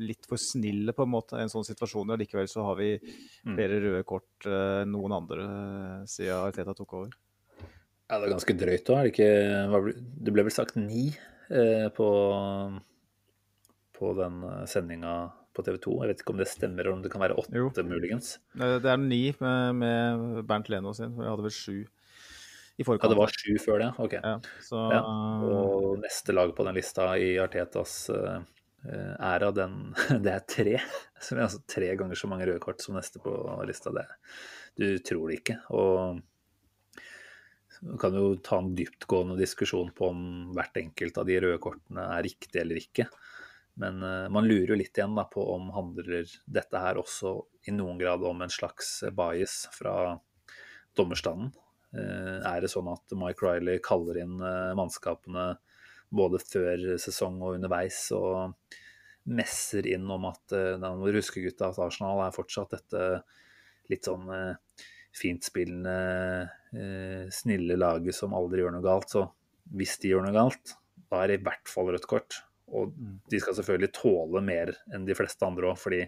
[0.00, 2.14] litt for snille på en måte i en sånn situasjon.
[2.14, 3.52] Og likevel så har vi mm.
[3.52, 5.48] flere røde kort enn noen andre
[6.08, 7.18] siden Arteta tok over.
[8.10, 9.90] Ja, det er ganske drøyt òg, er det ikke?
[10.26, 12.08] Det ble vel sagt ni eh, på,
[13.94, 15.14] på den eh, sendinga
[15.54, 15.94] på TV 2.
[16.02, 17.70] Jeg vet ikke om det stemmer, eller om det kan være åtte, jo.
[17.86, 18.34] muligens.
[18.58, 21.78] Det er ni med, med Bernt Leno sin, for jeg hadde vel sju
[22.80, 23.06] i forkant.
[23.06, 23.90] Ja, det var sju før det?
[24.02, 24.16] Ok.
[24.18, 25.02] Ja, så, ja.
[25.46, 28.40] Og neste lag på den lista i Artetas uh,
[29.20, 29.76] æra, den,
[30.24, 30.74] det er tre.
[31.20, 33.36] Som er altså tre ganger så mange røde kort som neste på
[33.68, 33.92] lista.
[33.94, 34.06] Det,
[34.80, 35.60] du tror det ikke.
[35.76, 36.22] Og
[37.80, 40.22] man kan jo ta en dyptgående diskusjon på om
[40.56, 43.06] hvert enkelt av de røde kortene er riktig eller ikke.
[43.80, 47.38] Men uh, man lurer jo litt igjen da, på om handler dette her også
[47.70, 50.18] i noen grad om en slags bias fra
[50.98, 51.54] dommerstanden.
[51.96, 55.54] Uh, er det sånn at Mike Riley kaller inn uh, mannskapene
[56.10, 58.56] både før sesong og underveis og
[59.30, 63.04] messer inn om at uh, ruskegutta at Arsenal er fortsatt dette
[63.90, 64.28] litt sånn
[65.16, 66.48] fintspillende, eh,
[67.34, 69.10] snille laget som aldri gjør noe galt.
[69.10, 69.24] Så
[69.74, 70.76] hvis de gjør noe galt,
[71.10, 72.42] da er det i hvert fall rødt kort.
[72.70, 73.16] Og mm.
[73.30, 76.04] de skal selvfølgelig tåle mer enn de fleste andre òg, fordi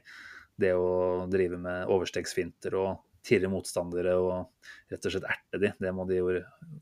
[0.62, 5.92] det å drive med overstegsfinter og tirre motstandere og rett og slett erte de, det
[5.94, 6.30] må de jo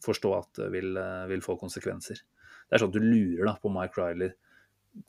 [0.05, 0.97] forstå at vil,
[1.31, 2.21] vil få konsekvenser.
[2.21, 4.33] Det er sånn at du lurer da på Mike Riley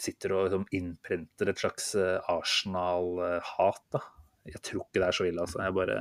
[0.02, 3.84] sitter og liksom, innprenter et slags eh, Arsenal-hat.
[3.96, 4.02] da.
[4.50, 5.62] Jeg tror ikke det er så ille, altså.
[5.66, 5.98] Jeg bare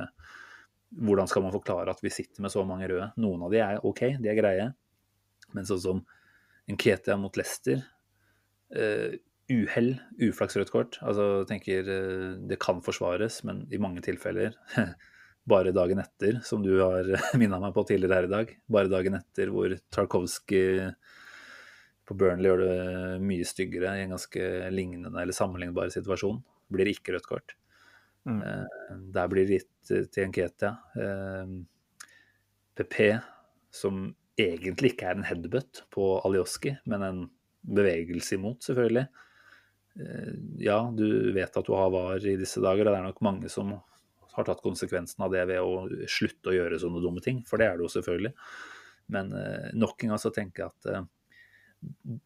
[0.91, 3.11] hvordan skal man forklare at vi sitter med så mange røde?
[3.21, 4.67] Noen av de er OK, de er greie.
[5.55, 6.01] Men sånn som
[6.71, 7.81] Nketia mot Leicester
[8.77, 9.11] uh,
[9.51, 10.99] Uhell, uflaks rødt kort.
[11.03, 14.55] Altså, tenker uh, Det kan forsvares, men i mange tilfeller
[15.51, 17.07] bare dagen etter, som du har
[17.41, 18.53] minna meg på tidligere her i dag.
[18.71, 20.91] Bare dagen etter hvor Tarkovskij
[22.07, 26.41] på Burnley gjør det mye styggere i en ganske lignende eller sammenlignbar situasjon.
[26.71, 27.55] Blir ikke rødt kort.
[28.25, 28.41] Mm.
[28.41, 30.75] Eh, der blir det gitt eh, til Nketia.
[32.77, 33.29] PP, eh,
[33.73, 37.21] som egentlig ikke er en headbutt på Alioski, men en
[37.61, 39.05] bevegelse imot, selvfølgelig.
[40.63, 42.87] Ja, du vet at du har VAR i disse dager.
[42.87, 43.73] og Det er nok mange som
[44.31, 47.67] har tatt konsekvensen av det ved å slutte å gjøre sånne dumme ting, for det
[47.67, 48.31] er det jo selvfølgelig.
[49.11, 49.33] Men
[49.75, 51.09] nok en gang så tenker jeg at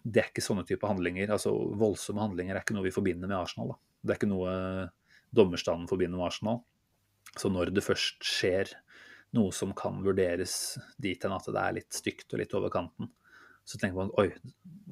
[0.05, 1.33] det er ikke sånne type handlinger.
[1.33, 3.73] altså Voldsomme handlinger er ikke noe vi forbinder med Arsenal.
[3.73, 3.79] da.
[4.05, 4.55] Det er ikke noe
[5.31, 6.61] dommerstanden forbinder med Arsenal.
[7.35, 8.71] Så når det først skjer
[9.35, 13.09] noe som kan vurderes dit hen at det er litt stygt og litt over kanten,
[13.65, 14.29] så tenker man oi,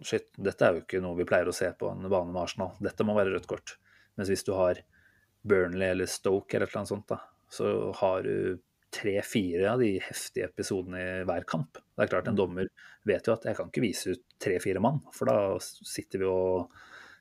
[0.01, 2.73] shit, dette er jo ikke noe vi pleier å se på en bane med Arsenal.
[2.81, 3.77] Dette må være rødt kort.
[4.17, 4.81] Mens hvis du har
[5.45, 7.19] Burnley eller Stoke eller noe sånt, da,
[7.53, 7.67] så
[7.99, 8.57] har du
[8.93, 11.79] tre-fire av de heftige episodene i hver kamp.
[11.95, 12.69] Det er klart En dommer
[13.09, 16.75] vet jo at jeg kan ikke vise ut tre-fire mann, for da sitter vi og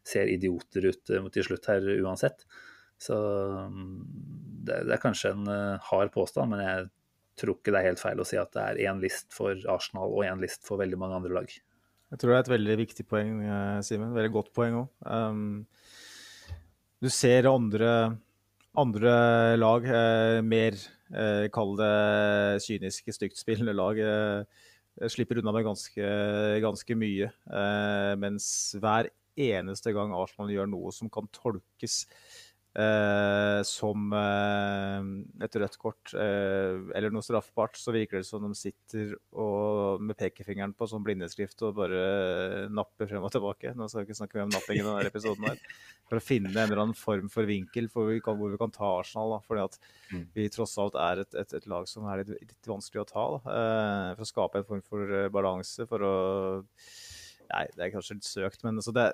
[0.06, 2.44] ser idioter ut eh, til slutt her uansett.
[3.02, 3.16] Så
[3.72, 3.98] mm,
[4.62, 6.88] det, det, er kanskje en uh, hard påstand, men jeg
[7.40, 10.12] tror ikke det er helt feil å si at det er én list for Arsenal
[10.12, 11.54] og én list for veldig mange andre lag.
[12.12, 14.12] Jeg tror det er et veldig viktig poeng, eh, Simen.
[14.12, 14.90] Veldig godt poeng òg.
[15.08, 15.62] Um,
[17.02, 18.18] du ser andre,
[18.78, 19.14] andre
[19.56, 26.12] lag, eh, mer eh, kall det kyniske, stygtspillende lag, eh, slipper unna med ganske,
[26.62, 27.32] ganske mye.
[27.32, 32.41] Eh, mens hver eneste gang Arsenal gjør noe som kan tolkes Eh,
[33.68, 35.08] som eh,
[35.44, 40.16] et rødt kort eh, eller noe straffbart, så virker det som de sitter og, med
[40.16, 43.74] pekefingeren på sånn blindeskrift og bare napper frem og tilbake.
[43.76, 45.60] Nå skal vi ikke snakke mer om napping i denne episoden her.
[46.08, 48.72] For å finne en eller annen form for vinkel for vi kan, hvor vi kan
[48.72, 49.36] ta Arsenal.
[49.36, 49.78] Da, fordi at
[50.12, 50.24] mm.
[50.38, 53.26] vi tross alt er et, et, et lag som er litt, litt vanskelig å ta.
[53.36, 55.88] Da, eh, for å skape en form for eh, balanse.
[55.90, 56.16] For å
[57.52, 59.10] Nei, det er kanskje litt søkt, men altså det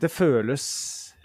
[0.00, 0.64] Det føles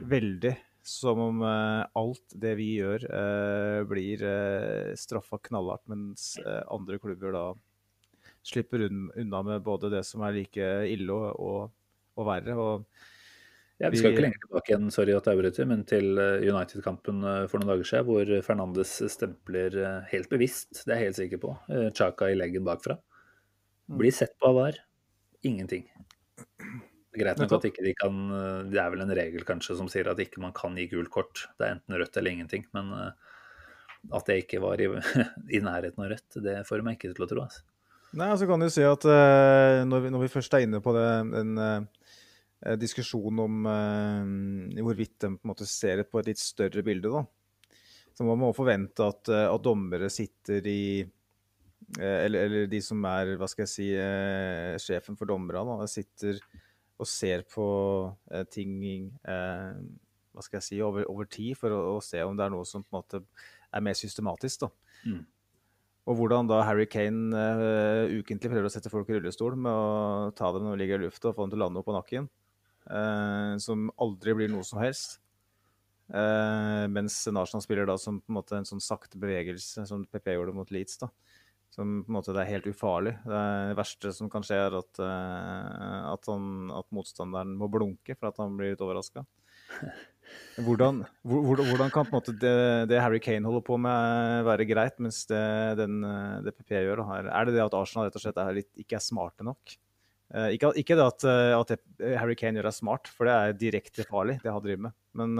[0.04, 0.52] veldig
[0.84, 7.36] som om uh, alt det vi gjør, uh, blir uh, straffa knallhardt, mens andre klubber
[7.36, 7.46] da
[8.44, 11.72] slipper unna med både det som er like ille og,
[12.20, 12.56] og, verre.
[12.60, 17.24] Og ja, vi skal ikke lenger tilbake igjen, sorry at jeg avbryter, men til United-kampen
[17.48, 19.80] for noen dager siden, hvor Fernandes stempler
[20.12, 21.56] helt bevisst, det er jeg helt sikker på,
[21.96, 23.00] Chaka i leggen bakfra.
[23.88, 23.98] Mm.
[24.04, 24.84] Blir sett på av VAR.
[25.48, 25.88] Ingenting.
[27.14, 28.16] Greit nok at ikke de kan
[28.72, 31.46] Det er vel en regel kanskje som sier at ikke man kan gi gult kort.
[31.60, 32.66] Det er enten rødt eller ingenting.
[32.74, 33.12] Men eh,
[34.12, 34.90] at det ikke var i,
[35.58, 37.46] i nærheten av rødt, det får meg ikke til å tro.
[37.46, 37.64] Altså.
[38.14, 40.94] Nei, altså kan du si at uh, når, vi, når, vi, først er inne på
[40.94, 41.06] det,
[41.40, 47.10] en uh, diskusjon om hvorvidt de på en måte ser på et litt større bilde,
[47.12, 47.24] da,
[48.14, 50.84] så må man forvente at, at dommere sitter i
[52.00, 53.88] eller, eller, de som er hva skal jeg si,
[54.86, 56.38] sjefen for dommerne, sitter
[57.02, 57.66] og ser på
[58.32, 58.80] eh, ting
[59.26, 59.78] eh,
[60.34, 62.66] hva skal jeg si, over, over tid, for å, å, se om det er noe
[62.68, 63.22] som på en måte
[63.74, 64.66] er mer systematisk.
[64.66, 64.70] da.
[65.10, 65.22] Mm.
[66.10, 70.32] Og hvordan da Harry Kane uh, ukentlig prøver å sette folk i rullestol med å
[70.36, 71.96] ta dem når de ligger i lufta og få dem til å lande opp på
[71.96, 72.28] nakken.
[72.84, 75.22] Uh, som aldri blir noe som helst.
[76.12, 80.34] Uh, mens Arsenal spiller da som på en måte en sånn sakte bevegelse, som PP
[80.36, 81.00] gjorde mot Leeds.
[81.06, 81.14] da.
[81.74, 83.16] Som på en måte det er helt ufarlig.
[83.26, 88.30] Det verste som kan skje, er at, uh, at, han, at motstanderen må blunke for
[88.30, 89.26] at han blir litt overraska.
[90.66, 92.08] Hvordan, hvordan, hvordan, kan
[92.40, 92.54] det,
[92.90, 95.42] det, Harry Kane holder på med, være greit, mens det,
[95.78, 96.00] den,
[96.46, 97.04] det PP gjør?
[97.06, 99.76] Her, er det det at Arsenal rett og slett er litt, ikke er smarte nok?
[100.56, 101.26] Ikke, ikke, det at,
[101.60, 101.76] at,
[102.18, 104.98] Harry Kane gjør deg smart, for det er direkte farlig, det han driver med.
[105.20, 105.36] Men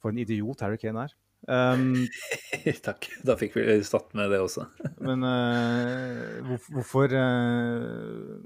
[0.00, 1.16] for en idiot Harry Kane er.
[1.48, 1.94] Um,
[2.86, 3.08] Takk.
[3.24, 4.66] Da fikk vi satt med det også.
[5.06, 8.36] men uh, hvorfor uh,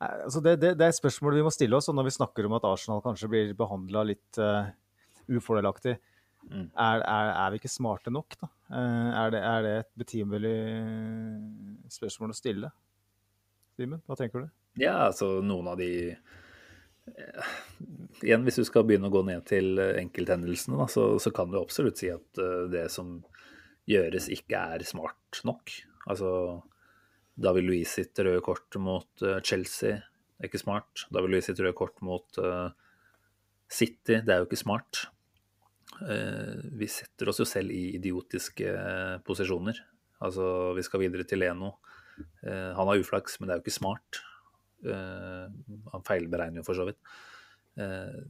[0.00, 2.56] altså det, det, det, er et spørsmål vi må stille oss når vi snakker om
[2.56, 4.70] at Arsenal kanskje blir behandla litt uh,
[5.28, 5.98] ufordelaktig.
[6.48, 6.70] Mm.
[6.72, 8.48] Er, er, er, vi ikke smarte nok, da?
[8.72, 10.54] Er det, er det et betimelig
[11.92, 12.70] spørsmål å stille?
[13.76, 14.48] Simen, hva tenker du?
[14.80, 15.90] Ja, altså noen av de
[18.22, 21.50] igjen, hvis du skal begynne å gå ned til eh, enkelthendelsene, da, så, så, kan
[21.52, 23.18] du absolutt si at uh, det som
[23.88, 25.72] gjøres, ikke er smart nok.
[26.10, 26.30] Altså
[27.38, 31.06] David Louise sitt røde kort mot Chelsea er ikke smart.
[31.14, 32.40] David Louise sitt røde kort mot
[33.72, 35.06] City, det er jo ikke smart.
[36.80, 38.74] vi setter oss jo selv i idiotiske
[39.24, 39.80] posisjoner.
[40.24, 41.76] Altså, vi skal videre til Leno.
[42.42, 44.20] han har uflaks, men det er jo ikke smart.
[44.86, 45.48] Uh,
[45.92, 46.98] han feilberegner jo for så vidt.
[47.78, 48.22] Uh,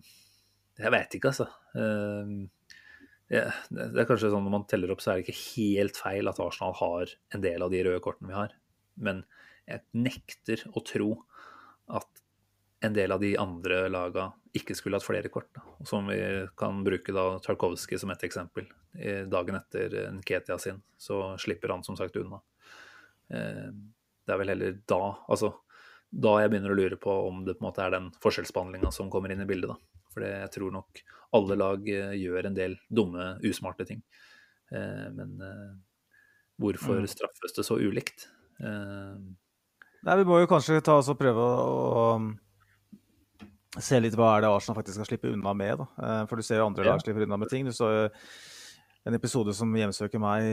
[0.79, 1.49] jeg vet ikke, altså.
[1.75, 2.47] Uh,
[3.29, 3.43] det
[3.85, 6.73] er kanskje sånn Når man teller opp, så er det ikke helt feil at Arsenal
[6.79, 8.55] har en del av de røde kortene vi har.
[8.97, 9.21] Men
[9.69, 11.11] jeg nekter å tro
[11.93, 12.23] at
[12.87, 15.51] en del av de andre laga ikke skulle hatt flere kort.
[15.53, 15.67] Da.
[15.85, 16.17] Som vi
[16.57, 18.71] kan bruke da Tarkovskij som et eksempel.
[19.29, 22.41] Dagen etter Nketia sin, så slipper han som sagt unna.
[23.29, 25.53] Det er vel heller da Altså,
[26.09, 29.11] da jeg begynner å lure på om det på en måte er den forskjellsbehandlinga som
[29.13, 29.75] kommer inn i bildet.
[29.75, 30.05] da.
[30.15, 31.03] For jeg tror nok
[31.37, 34.01] alle lag eh, gjør en del dumme, usmarte ting.
[34.73, 35.75] Eh, men eh,
[36.61, 37.11] hvorfor mm.
[37.13, 38.29] straffes det så ulikt?
[38.59, 42.09] Nei, Vi må jo kanskje ta oss og prøve å,
[43.77, 45.85] å se litt hva er det Arsenal faktisk skal slippe unna med.
[45.85, 46.25] da.
[46.31, 47.69] For du ser jo andre lag slipper unna med ting.
[47.69, 48.09] Du så
[49.07, 50.49] en episode som hjemsøker meg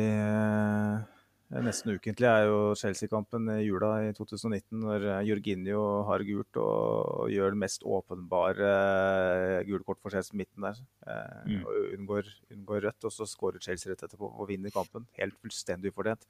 [1.54, 7.30] Nesten ukentlig er jo Chelsea-kampen i jula i 2019, når eh, Jorginho har gult og
[7.30, 10.82] gjør det mest åpenbare uh, gule kort for Chelsea midten der.
[11.06, 11.62] Uh, mm.
[11.62, 15.06] og unngår, unngår, rødt, og så skårer Chelsea rett etterpå og vinner kampen.
[15.20, 16.26] Helt fullstendig ufortjent.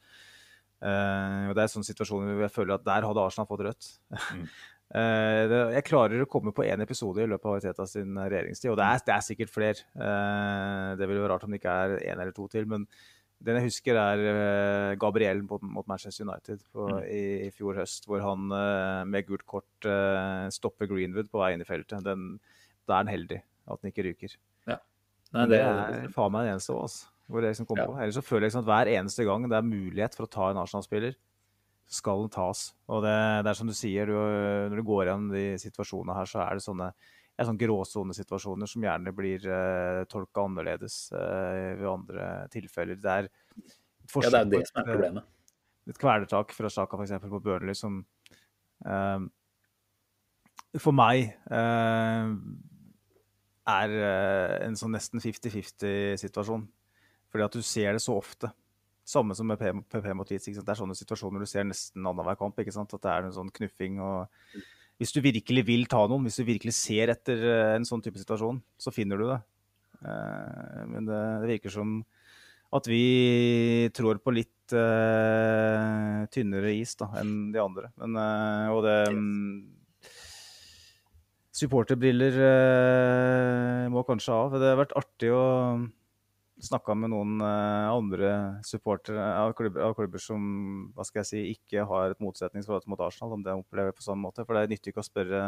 [0.84, 3.92] Uh, og Det er sånn situasjon hvor jeg føler at der hadde Arsenal fått rødt.
[4.36, 4.46] Mm.
[5.56, 8.82] det, jeg klarer å komme på én episode i løpet av Teta sin regjeringstid, og
[8.84, 9.80] det er, det er sikkert flere.
[9.96, 12.68] det ville være rart om det ikke er én eller to til.
[12.68, 12.84] men
[13.44, 17.02] den jeg husker, er uh, Gabriel mot, Manchester United på, mm.
[17.12, 21.52] i, i, fjor høst, hvor han uh, med gult kort uh, stopper Greenwood på vei
[21.56, 22.06] inn i feltet.
[22.06, 22.38] Den,
[22.88, 24.38] da er han heldig at den ikke ryker.
[24.70, 24.80] Ja.
[25.36, 27.12] Nei, det, det, er faen meg det eneste òg, altså.
[27.26, 27.86] Hvor det liksom Ja.
[27.90, 27.98] på.
[27.98, 30.50] Ellers så føler jeg liksom at hver eneste gang det er mulighet for å ta
[30.52, 31.16] en Arsenal-spiller,
[31.90, 32.68] skal den tas.
[32.90, 34.14] Og det, det er som du sier, du,
[34.70, 36.92] når du går gjennom de situasjonene her, så er det sånne,
[37.36, 43.00] ja, sånn gråsonesituasjoner som gjerne blir uh, tolka annerledes uh, ved andre tilfeller.
[43.00, 45.32] Det er et ja, det er det som er et, problemet.
[45.92, 47.18] et kvelertak fra Sjaka f.eks.
[47.26, 48.00] på Burnley som
[48.86, 49.26] uh,
[50.80, 52.32] for meg uh,
[53.66, 56.68] er eh, en sånn nesten 50-50-situasjon.
[57.34, 58.52] Fordi at du ser det så ofte.
[59.06, 60.48] Samme som med PP mot Leeds.
[60.54, 62.60] Det er sånne situasjoner du ser nesten annenhver kamp.
[62.62, 62.94] ikke sant?
[62.96, 64.00] At det er en sånn knuffing.
[64.02, 64.30] og
[65.02, 68.20] Hvis du virkelig vil ta noen, hvis du virkelig ser etter eh, en sånn type
[68.22, 69.40] situasjon, så finner du det.
[70.06, 71.98] Eh, Men det, det virker som
[72.76, 77.92] at vi trår på litt uh, tynnere is da, enn de andre.
[78.02, 79.64] Men, uh, og det um,
[81.56, 84.58] Supporterbriller uh, må kanskje av.
[84.60, 85.44] Det har vært artig å
[86.64, 88.32] snakke med noen eh, andre
[88.66, 90.46] supportere av av klubber som
[90.96, 94.22] hva skal jeg si, ikke har et motsetningsforhold mot Arsenal, om det opplever på sånn
[94.22, 94.46] måte.
[94.46, 95.44] For det nytter ikke å spørre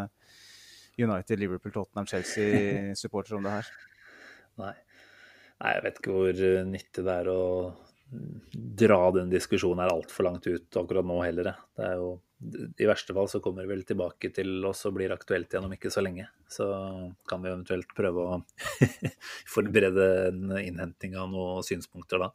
[0.98, 3.72] United, Liverpool, Tottenham, Chelsea-supportere om det her.
[4.64, 4.76] Nei.
[5.58, 7.42] Nei, jeg vet ikke hvor eh, nyttig det er å
[8.82, 11.52] dra den diskusjonen her altfor langt ut akkurat nå heller.
[11.76, 15.14] Det er jo, I verste fall så kommer det vel tilbake til oss og blir
[15.14, 16.28] aktuelt igjen om ikke så lenge.
[16.52, 16.68] Så
[17.30, 18.36] kan vi eventuelt prøve å
[19.56, 22.30] forberede en innhenting av noen synspunkter da.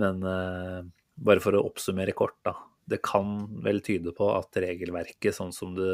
[0.00, 0.80] Men eh,
[1.28, 2.56] bare for å oppsummere kort, da.
[2.86, 5.92] Det kan vel tyde på at regelverket sånn som det,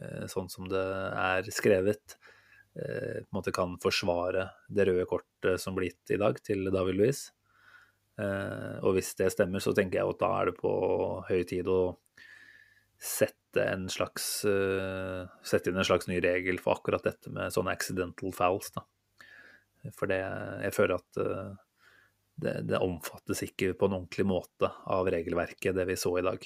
[0.00, 0.82] eh, sånn som det
[1.14, 2.16] er skrevet,
[2.74, 6.70] eh, på en måte kan forsvare det røde kortet som blir gitt i dag til
[6.74, 7.28] David Louis.
[8.20, 10.72] Eh, og hvis det stemmer, så tenker jeg at da er det på
[11.28, 11.80] høy tid å
[13.00, 17.72] sette, en slags, eh, sette inn en slags ny regel for akkurat dette med sånne
[17.72, 18.70] accidental fouls.
[18.76, 18.84] Da.
[19.96, 20.20] For det,
[20.66, 21.52] jeg føler at eh,
[22.40, 26.44] det, det omfattes ikke på en ordentlig måte av regelverket, det vi så i dag.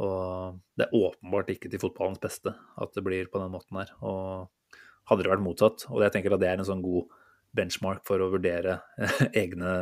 [0.00, 3.92] Og det er åpenbart ikke til fotballens beste at det blir på den måten her.
[4.06, 4.78] Og
[5.10, 7.10] hadde det vært motsatt, og jeg tenker at det er en sånn god
[7.56, 8.78] benchmark for å vurdere
[9.42, 9.72] egne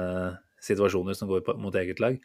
[0.64, 2.18] situasjoner som går på, mot eget lag.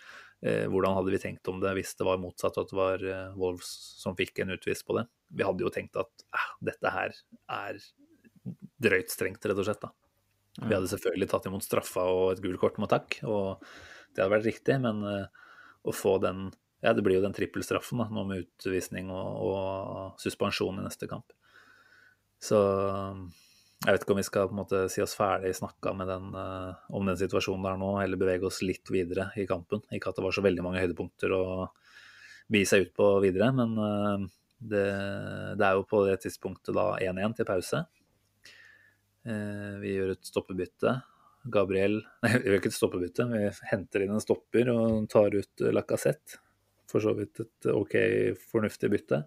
[0.43, 3.35] Eh, hvordan hadde vi tenkt om det hvis det var motsatt, at det var eh,
[3.39, 3.69] Wolves
[4.01, 5.05] som fikk en utvist på det?
[5.33, 7.15] Vi hadde jo tenkt at eh, dette her
[7.57, 7.83] er
[8.83, 9.83] drøyt strengt, rett og slett.
[9.83, 9.93] da.
[10.61, 13.63] Vi hadde selvfølgelig tatt imot straffa og et gult kort med takk, og
[14.13, 15.47] det hadde vært riktig, men eh,
[15.83, 16.51] å få den
[16.83, 21.07] Ja, det blir jo den trippelstraffen da, nå med utvisning og, og suspensjon i neste
[21.07, 21.31] kamp.
[22.43, 22.59] Så
[23.83, 26.83] jeg vet ikke om vi skal på en måte si oss ferdig snakka den, eh,
[26.95, 29.81] om den situasjonen der nå, eller bevege oss litt videre i kampen.
[29.91, 31.43] Ikke at det var så veldig mange høydepunkter å
[32.53, 34.23] bi seg ut på videre, men eh,
[34.71, 34.85] det,
[35.59, 37.83] det er jo på det tidspunktet da 1-1 til pause.
[39.27, 40.95] Eh, vi gjør et stoppebytte.
[41.51, 45.67] Gabriel Nei, vi gjør ikke et stoppebytte, vi henter inn en stopper og tar ut
[45.75, 46.39] Lacassette.
[46.87, 47.97] For så vidt et OK,
[48.51, 49.25] fornuftig bytte.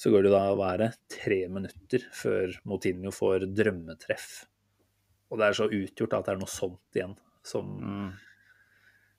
[0.00, 4.30] Så går det da å være tre minutter før Motinho får drømmetreff.
[5.28, 7.12] Og det er så utgjort at det er noe sånt igjen
[7.46, 7.76] som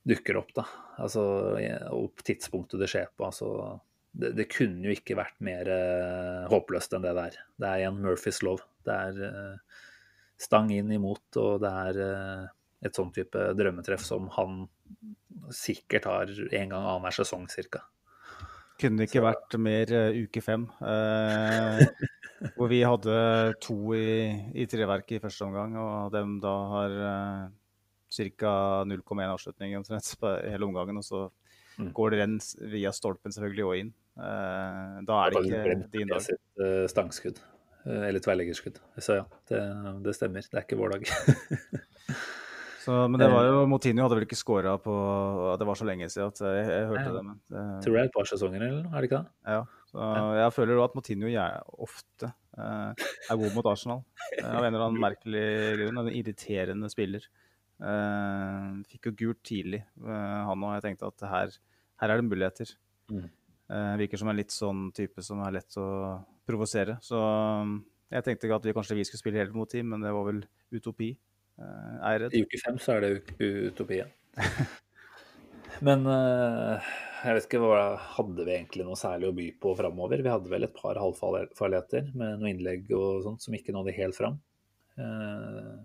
[0.07, 0.65] dukker opp, da.
[1.01, 1.23] Altså,
[1.93, 3.27] og tidspunktet det skjer på.
[3.27, 3.51] Altså,
[4.11, 7.37] det, det kunne jo ikke vært mer eh, håpløst enn det der.
[7.61, 8.65] Det er igjen Murphys lov.
[8.85, 9.85] Det er eh,
[10.41, 12.49] stang inn imot, og det er eh,
[12.89, 14.63] et sånn type drømmetreff som han
[15.53, 17.85] sikkert har en gang annenhver sesong, cirka.
[18.81, 21.81] Kunne det ikke vært mer eh, uke fem, eh,
[22.55, 23.15] hvor vi hadde
[23.61, 24.07] to i,
[24.57, 27.43] i treverket i første omgang, og dem da har eh,
[28.41, 28.55] ca.
[28.89, 31.27] 0,1 avslutning omtrent på hele omgangen, og så
[31.79, 31.93] Mm.
[31.95, 32.33] går det renn
[32.69, 33.91] via stolpen selvfølgelig og inn.
[34.19, 36.19] Eh, da er det ikke din dag.
[36.21, 37.39] sitt uh, stangskudd.
[37.87, 38.81] eh, Eller tverrleggerskudd.
[38.99, 39.61] Så ja, det,
[40.03, 40.43] det stemmer.
[40.43, 41.07] Det er ikke vår dag.
[42.81, 44.93] Så, men det var jo, Motinho hadde vel ikke scora på
[45.59, 47.23] Det var så lenge siden at jeg, jeg hørte det.
[47.27, 48.87] Men det, Tror det er et par sesonger, eller?
[48.89, 49.53] Er det ikke det?
[49.55, 49.59] Ja,
[49.91, 50.07] så
[50.39, 51.31] jeg føler jo at Motinho
[51.85, 54.01] ofte eh, er god mot Arsenal.
[54.37, 55.45] Eh, av en eller annen merkelig
[55.77, 56.01] grunn.
[56.01, 57.27] En irriterende spiller.
[57.81, 60.75] Eh, fikk jo gult tidlig, eh, han òg.
[60.77, 61.55] Jeg tenkte at her,
[62.03, 62.75] her er det muligheter.
[63.11, 63.29] Mm.
[63.71, 65.87] Eh, virker som en litt sånn type som er lett å
[66.47, 66.97] provosere.
[67.03, 67.17] Så
[68.11, 70.27] jeg tenkte ikke at vi kanskje vi skulle spille helt mot team, men det var
[70.27, 70.43] vel
[70.75, 71.13] utopi.
[71.59, 72.33] Redd.
[72.33, 73.11] I uke fem så er det
[73.71, 74.09] utopien.
[75.85, 76.91] Men uh,
[77.21, 77.81] jeg vet ikke hva
[78.17, 80.21] Hadde vi egentlig noe særlig å by på framover?
[80.23, 84.17] Vi hadde vel et par halvfarligheter med noen innlegg og sånt som ikke nådde helt
[84.17, 84.39] fram.
[84.99, 85.81] Uh,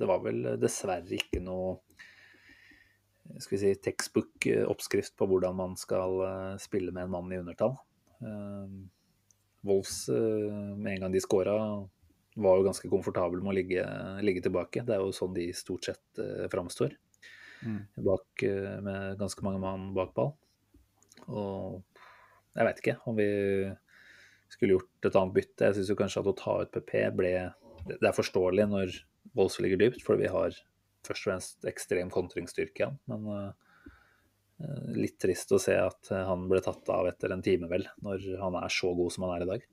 [0.00, 1.78] Det var vel dessverre ikke noe
[3.38, 6.18] skal vi si, textbook-oppskrift på hvordan man skal
[6.60, 7.76] spille med en mann i undertall.
[9.62, 11.54] Wolves, med en gang de skåra,
[12.34, 13.84] var jo ganske komfortabel med å ligge,
[14.24, 14.84] ligge tilbake.
[14.86, 16.94] Det er jo sånn de stort sett uh, framstår.
[17.62, 17.80] Mm.
[18.06, 20.32] Bak, uh, med ganske mange mann bak ball.
[21.28, 21.82] Og
[22.56, 23.28] jeg veit ikke om vi
[24.52, 25.68] skulle gjort et annet bytte.
[25.68, 27.32] Jeg syns kanskje at å ta ut PP ble
[27.88, 28.96] Det er forståelig når
[29.36, 30.54] Wolves ligger dypt, for vi har
[31.02, 32.98] først og fremst ekstrem kontringsstyrke igjen.
[33.10, 33.52] Men uh,
[34.94, 38.58] litt trist å se at han ble tatt av etter en time, vel, når han
[38.60, 39.71] er så god som han er i dag.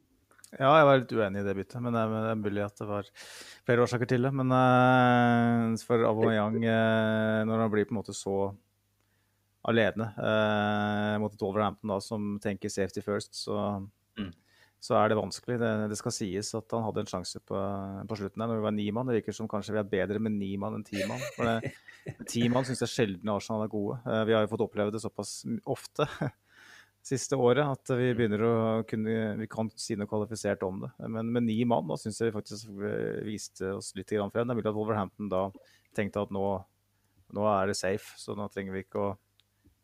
[0.58, 3.10] Ja, jeg var litt uenig i det byttet, men det er mulig at det var
[3.68, 4.32] flere årsaker til det.
[4.34, 8.34] Men uh, for Aubameyang, uh, når han blir på en måte så
[9.70, 13.60] alene uh, mot et Wolverhampton da, som tenker safety first, så,
[14.18, 14.32] mm.
[14.82, 15.60] så er det vanskelig.
[15.62, 17.62] Det, det, skal sies at han hadde en sjanse på,
[18.10, 19.14] på slutten der når vi var ni mann.
[19.14, 21.22] Det virker som kanskje vi er bedre med ni mann enn ti mann.
[21.38, 21.70] For
[22.34, 24.02] ti mann syns jeg sjelden Arsenal er gode.
[24.26, 26.10] vi har jo fått oppleve det såpass ofte
[27.06, 28.56] siste året at vi begynner å
[28.88, 30.91] kunne Vi kan si noe kvalifisert om det.
[31.08, 32.74] Men med ni mann da syns jeg vi faktisk
[33.26, 34.32] viste oss litt frem.
[34.34, 35.47] Det er mulig at Wolverhampton da
[35.95, 36.45] tenkte at nå,
[37.36, 39.10] nå, er det safe, så nå trenger vi ikke å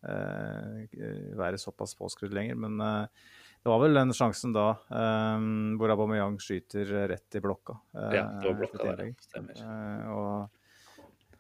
[0.06, 1.00] eh,
[1.40, 2.60] være såpass påskrudd lenger.
[2.62, 3.26] Men eh,
[3.66, 5.48] det var vel den sjansen da eh,
[5.80, 7.80] hvor Aubameyang skyter rett i blokka.
[8.14, 9.66] ja, det var blokka der, stemmer.
[9.66, 10.62] Eh, og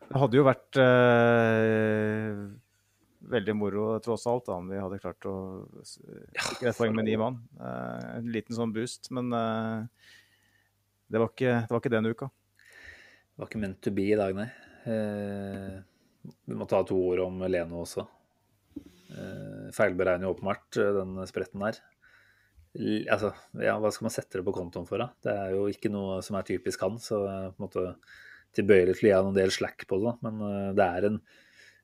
[0.05, 2.45] det hadde jo vært eh,
[3.31, 5.35] veldig moro tross alt da, om vi hadde klart å
[5.85, 7.39] sikre et poeng med ni mann.
[7.59, 9.85] Uh, en liten sånn boost, men uh,
[11.07, 12.29] det, var ikke, det, var ikke, den uka.
[12.29, 14.49] Det var ikke meant to be i dag, nei.
[14.85, 15.81] Uh,
[16.45, 18.05] vi må ta to ord om Leno også.
[19.15, 21.81] Uh, feilberegner åpenbart den spretten der.
[22.75, 23.31] L altså,
[23.63, 25.13] ja, hva skal man sette det på kontoen for, da?
[25.23, 27.85] Det er jo ikke noe som er typisk han, så på en måte
[28.55, 30.15] tilbøyelig til å gi han en del slack på det.
[30.25, 30.41] Men
[30.75, 31.21] det er en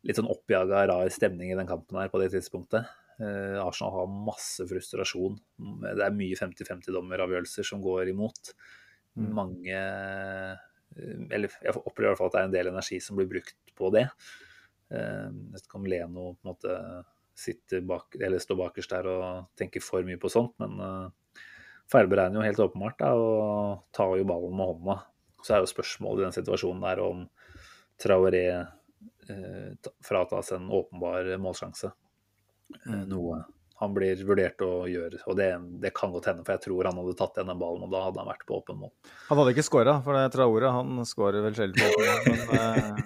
[0.08, 2.89] litt sånn oppjaga, rar stemning i den kampen her på det tidspunktet.
[3.22, 5.38] Eh, Arsenal har masse frustrasjon.
[5.84, 8.54] Det er mye 50-50-dommeravgjørelser som går imot.
[9.20, 9.32] Mm.
[9.36, 10.68] Mange eh,
[11.36, 13.76] Eller jeg opplever i hvert fall at det er en del energi som blir brukt
[13.78, 14.08] på det.
[14.91, 16.78] Eh, jeg vet ikke om Leno på en måte
[17.41, 21.38] sitter bak, eller står bakerst der og tenker for mye på sånt, men uh,
[21.89, 24.97] feilberegner jo helt åpenbart da, og tar jo ballen med hånda.
[25.41, 27.24] Så er jo spørsmålet i den situasjonen der om
[28.02, 28.43] Traoré
[30.06, 31.92] fratas en åpenbar målsjanse.
[32.86, 33.10] Eh, mm.
[33.12, 33.42] Noe
[33.82, 35.24] han blir vurdert å gjøre.
[35.26, 35.48] Og det,
[35.82, 38.04] det, kan godt hende, for jeg tror han hadde tatt igjen den ballen, og da
[38.06, 38.92] hadde han vært på åpen mål.
[39.32, 43.00] Han hadde ikke skåra, for det Traore han skårer vel sjelden på åpen mål.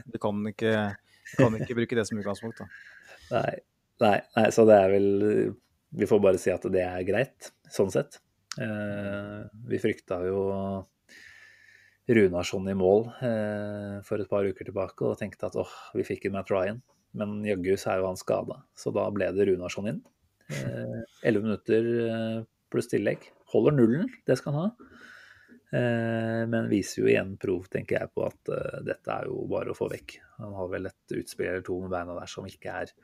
[0.00, 0.72] Men du kan ikke,
[1.36, 2.66] kan ikke, bruke det som utgangspunkt, da.
[3.28, 3.54] Nei,
[4.02, 5.08] nei, nei, så det er vel
[6.00, 8.18] Vi får bare si at det er greit, sånn sett.
[8.58, 10.40] Vi frykta jo
[12.08, 16.28] Runarsson i mål eh, for et par uker tilbake og tenkte at åh, vi fikk
[16.28, 16.80] inn Matt Ryan.
[17.18, 20.00] Men jaggu så er jo han skada, så da ble det Runarsson inn.
[20.48, 23.28] Eh, elleve eh, minutter pluss tillegg.
[23.52, 24.88] Holder nullen, det skal han ha.
[25.68, 29.72] Eh, men viser jo igjen prov, tenker jeg, på at uh, dette er jo bare
[29.72, 30.16] å få vekk.
[30.38, 32.94] Han har vel et utspill eller to med beina der som ikke er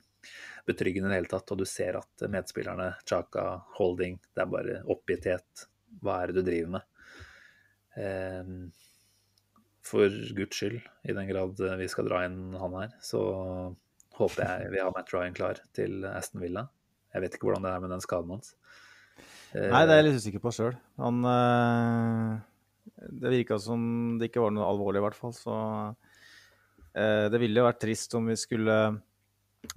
[0.64, 1.52] betryggende i det hele tatt.
[1.52, 3.46] Og du ser at medspillerne, Chaka,
[3.76, 5.66] Holding, det er bare oppgitthet.
[6.00, 6.88] Hva er det du driver med?
[8.00, 8.55] Eh,
[9.85, 13.20] for guds skyld, i den grad vi skal dra inn han her, så
[14.16, 16.66] håper jeg vi har Matt Ryan klar til Aston Villa.
[17.14, 18.55] Jeg vet ikke hvordan det er med den skaden hans.
[19.55, 20.72] Nei, det er jeg litt usikker på sjøl.
[20.99, 22.30] Han øh,
[23.20, 25.35] Det virka som det ikke var noe alvorlig, i hvert fall.
[25.37, 25.57] Så
[26.95, 28.74] det ville jo vært trist om vi skulle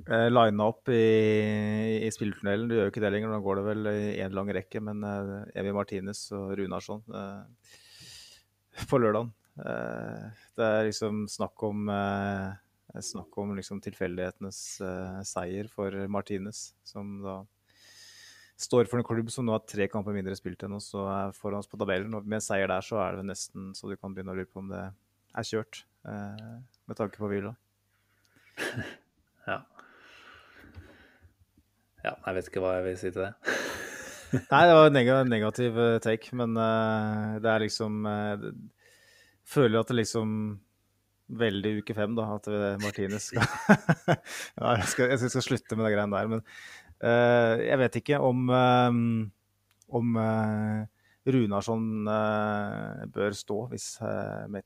[0.08, 1.06] line opp i,
[2.06, 2.68] i spilletunnelen.
[2.70, 4.82] Du gjør jo ikke det lenger, nå går det vel i én lang rekke.
[4.86, 5.06] Men
[5.58, 7.04] Evi Martinez og Runarsson
[8.90, 15.70] på lørdagen Eh, det er liksom snakk om, eh, snakk om liksom tilfeldighetenes eh, seier
[15.72, 17.38] for Martinez, som da
[18.58, 21.34] står for en klubb som nå har tre kamper mindre spilt enn oss og er
[21.38, 22.14] foran oss på tabellen.
[22.18, 24.64] Og med seier der så er det nesten så du kan begynne å lure på
[24.64, 24.86] om det
[25.38, 27.56] er kjørt, med tanke på hvila.
[29.48, 29.62] Ja.
[32.04, 33.30] Ja, jeg vet ikke hva jeg vil si til det.
[34.52, 34.90] Nei, det var
[35.22, 38.04] en negativ take, men det er liksom
[39.48, 40.32] føler at det liksom
[41.28, 42.46] Veldig uke fem, da, at
[42.80, 43.42] Martinez skal
[44.62, 46.30] ja, jeg, skal, jeg skal slutte med de greiene der.
[46.32, 46.44] Men
[47.04, 49.02] uh, jeg vet ikke om, um,
[50.00, 50.86] om uh,
[51.28, 53.90] Runarsson uh, bør stå hvis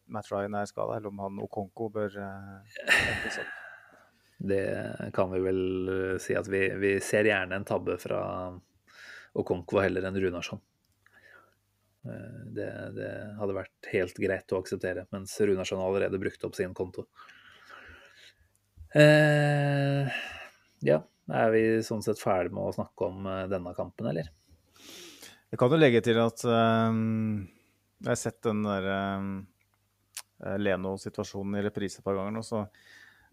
[0.05, 3.41] Matt Ryan er skada, eller om han Okonko bør uh,
[4.51, 4.61] Det
[5.17, 5.63] kan vi vel
[6.21, 8.21] si at vi, vi ser gjerne en tabbe fra
[9.33, 10.61] Okonko heller enn Runarsson.
[12.05, 16.73] Eh, det, det, hadde vært helt greit å akseptere, mens Runarsson allerede brukte opp sin
[16.77, 17.05] konto.
[18.97, 20.21] Eh,
[20.87, 20.99] ja,
[21.31, 24.31] er vi sånn sett ferdig med å snakke om eh, denne kampen, eller?
[25.51, 27.41] Jeg kan jo legge til at um,
[27.99, 28.85] Jeg har sett den der
[29.19, 29.31] um,
[30.63, 32.63] Leno-situasjonen i reprise et par ganger nå, så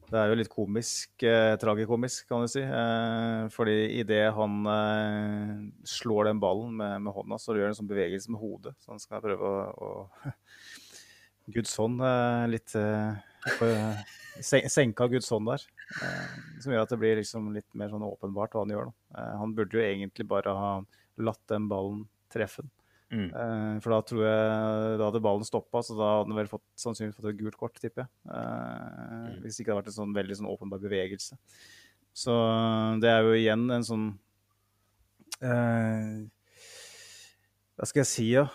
[0.09, 2.63] det er jo litt komisk, eh, tragikomisk, kan du si.
[2.65, 5.51] Eh, fordi idet han eh,
[5.85, 8.75] slår den ballen med, med, hånda, så gjør han en sånn bevegelse med hodet.
[8.81, 10.33] Så han skal prøve å, å
[11.55, 14.01] Gudson eh, litt eh,
[14.41, 15.67] senka Gudson der.
[16.03, 18.91] Eh, som gjør at det blir liksom litt mer sånn åpenbart hva han gjør.
[19.17, 20.73] Eh, han burde jo egentlig bare ha
[21.21, 22.73] latt den ballen treffe den.
[23.09, 23.29] Mm.
[23.33, 26.65] Uh, for da tror jeg da hadde ballen stoppa, så da hadde han vel fått,
[26.77, 28.11] sannsynligvis fått et gult kort, tipper jeg.
[28.29, 29.37] Uh, mm.
[29.45, 31.39] Hvis ikke det hadde vært en sånn veldig sånn åpenbar bevegelse.
[32.19, 32.35] Så
[33.01, 34.09] det er jo igjen en sånn
[35.45, 36.17] uh,
[37.79, 38.49] Hva skal jeg si, ja?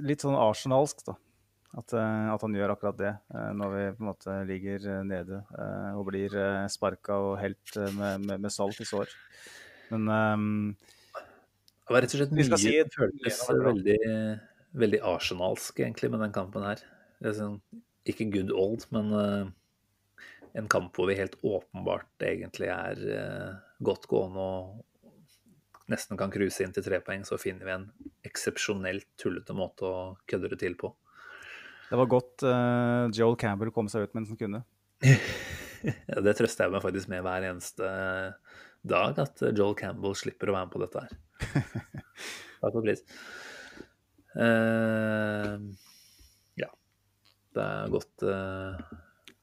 [0.00, 1.18] litt sånn arsenalsk, da.
[1.72, 3.10] At, at, han gjør akkurat det
[3.56, 5.38] når vi på en måte ligger nede
[5.96, 6.34] og blir
[6.68, 9.08] sparka og helt med, med, med, salt i sår.
[9.88, 10.74] Men
[11.82, 13.98] det var rett og slett mye si føles veldig,
[14.78, 16.84] veldig arsenalsk, egentlig, med den kampen her.
[17.22, 17.58] Sånn,
[18.08, 19.50] ikke good old, men uh,
[20.58, 23.52] en kamp hvor vi helt åpenbart egentlig er uh,
[23.84, 27.88] godt gående og nesten kan cruise inn til tre poeng, så finner vi en
[28.26, 30.92] eksepsjonelt tullete måte å kødde det til på.
[31.90, 34.62] Det var godt uh, Joel Campbell kom seg ut mens han kunne.
[36.10, 37.90] ja, det trøster jeg meg faktisk med hver eneste
[38.82, 41.18] dag, at Joel Campbell slipper å være med på dette her.
[42.62, 43.02] Takk for pris.
[44.36, 45.58] Uh,
[46.54, 46.68] ja.
[47.52, 49.00] Det er gått uh, eh,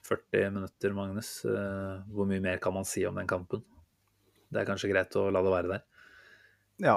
[0.10, 1.34] 40 minutter, Magnus.
[1.46, 3.64] Uh, hvor mye mer kan man si om den kampen?
[4.50, 5.86] Det er kanskje greit å la det være der?
[6.80, 6.96] Ja,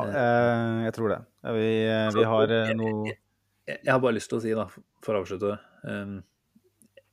[0.86, 1.18] jeg tror det.
[1.56, 1.70] Vi,
[2.14, 3.16] vi har noe jeg,
[3.66, 4.68] jeg, har bare lyst til å si, da,
[5.02, 5.56] for å avslutte
[5.90, 6.20] um,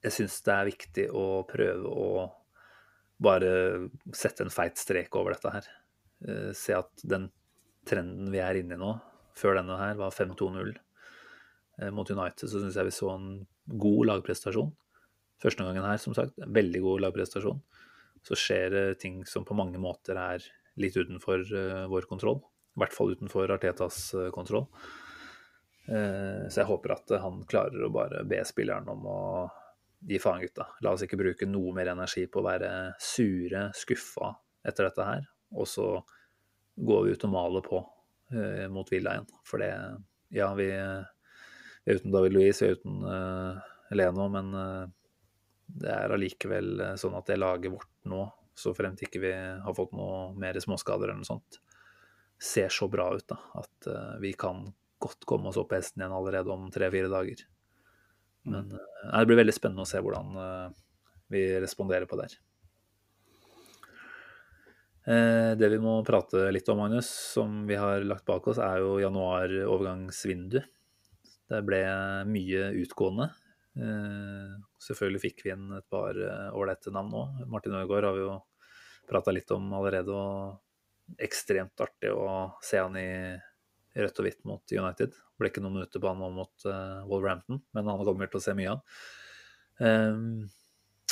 [0.06, 2.28] Jeg syns det er viktig å prøve å
[3.26, 3.52] bare
[4.16, 5.66] sette en feit strek over dette her.
[6.56, 7.28] se at den
[7.90, 8.94] trenden vi er inne i nå,
[9.38, 13.28] før denne her, var 5-2-0 eh, mot United, så syns jeg vi så en
[13.80, 14.72] god lagprestasjon.
[15.40, 17.62] Første gangen her, som sagt, veldig god lagprestasjon.
[18.28, 20.44] Så skjer det ting som på mange måter er
[20.80, 22.42] litt utenfor uh, vår kontroll.
[22.76, 24.68] I hvert fall utenfor Artetas uh, kontroll.
[25.90, 29.22] Så jeg håper at han klarer å bare be spilleren om å
[30.06, 30.68] gi faen, gutta.
[30.86, 32.70] La oss ikke bruke noe mer energi på å være
[33.02, 34.32] sure, skuffa
[34.70, 35.26] etter dette her.
[35.58, 35.88] Og så
[36.80, 37.80] går vi ut og maler på
[38.34, 39.30] eh, mot Villa igjen.
[39.48, 39.74] For det
[40.30, 41.08] Ja, vi, er
[41.90, 44.84] uten David Louise, vi er uten eh, Leno, men uh,
[45.66, 49.96] det er allikevel sånn at det laget vårt nå, så fremt ikke vi har fått
[49.98, 51.58] noe mer småskader eller noe sånt,
[52.38, 53.90] ser så bra ut da, at
[54.22, 54.62] vi kan
[55.02, 57.42] godt komme oss opp på hesten igjen allerede om tre-fire dager.
[58.46, 58.78] Men mm.
[59.10, 60.38] det blir veldig spennende å se hvordan
[61.34, 62.38] vi responderer på det her.
[65.08, 68.82] Eh, det vi må prate litt om, Magnus, som vi har lagt bak oss, er
[68.84, 70.60] jo januar-overgangsvindu.
[71.50, 71.82] Det ble
[72.30, 73.30] mye utgående.
[73.80, 77.24] Eh, selvfølgelig fikk vi inn et par eh, ålreite navn nå.
[77.50, 78.36] Martin Ødegaard har vi jo
[79.10, 83.10] prata litt om allerede, og ekstremt artig å se han i
[83.98, 85.16] rødt og hvitt mot United.
[85.16, 86.66] Det ble ikke noen minutter på han nå mot
[87.10, 89.00] Wolverhampton, men han kommer til å se mye av.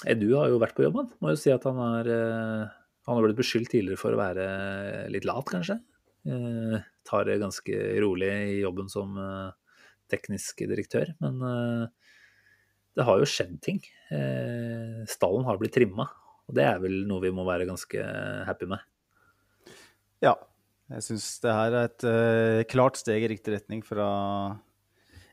[0.05, 1.09] Edu har jo vært på jobb, han.
[1.23, 2.11] Må jo si at han er
[3.07, 4.47] han har blitt beskyldt tidligere for å være
[5.13, 5.79] litt lat, kanskje.
[6.27, 6.75] Eh,
[7.07, 9.55] tar det ganske rolig i jobben som eh,
[10.11, 11.13] teknisk direktør.
[11.23, 12.11] Men eh,
[12.97, 13.79] det har jo skjedd ting.
[14.11, 16.09] Eh, stallen har blitt trimma.
[16.47, 18.03] Og det er vel noe vi må være ganske
[18.47, 18.83] happy med.
[20.23, 20.35] Ja.
[20.87, 24.05] Jeg syns det her er et uh, klart steg i riktig retning fra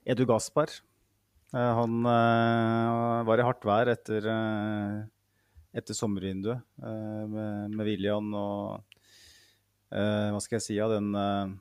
[0.02, 0.72] Edu Gaspar.
[1.54, 4.26] Uh, han uh, var i hardt vær etter
[5.74, 8.98] etter sommervinduet eh, med, med William og
[9.90, 11.54] eh, Hva skal jeg si av den eh,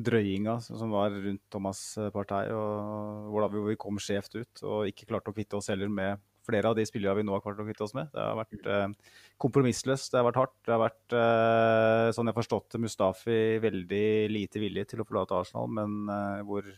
[0.00, 1.82] drøyinga som var rundt Thomas
[2.14, 6.20] Partey, og hvor vi kom skjevt ut og ikke klarte å kvitte oss heller med
[6.50, 8.10] flere av de spillerne vi nå har klart å kvitte oss med.
[8.12, 10.56] Det har vært eh, kompromissløst, det har vært hardt.
[10.66, 15.08] Det har vært, eh, sånn jeg har forstått det, Mustafi veldig lite villig til å
[15.08, 16.70] forlate Arsenal, men eh, hvor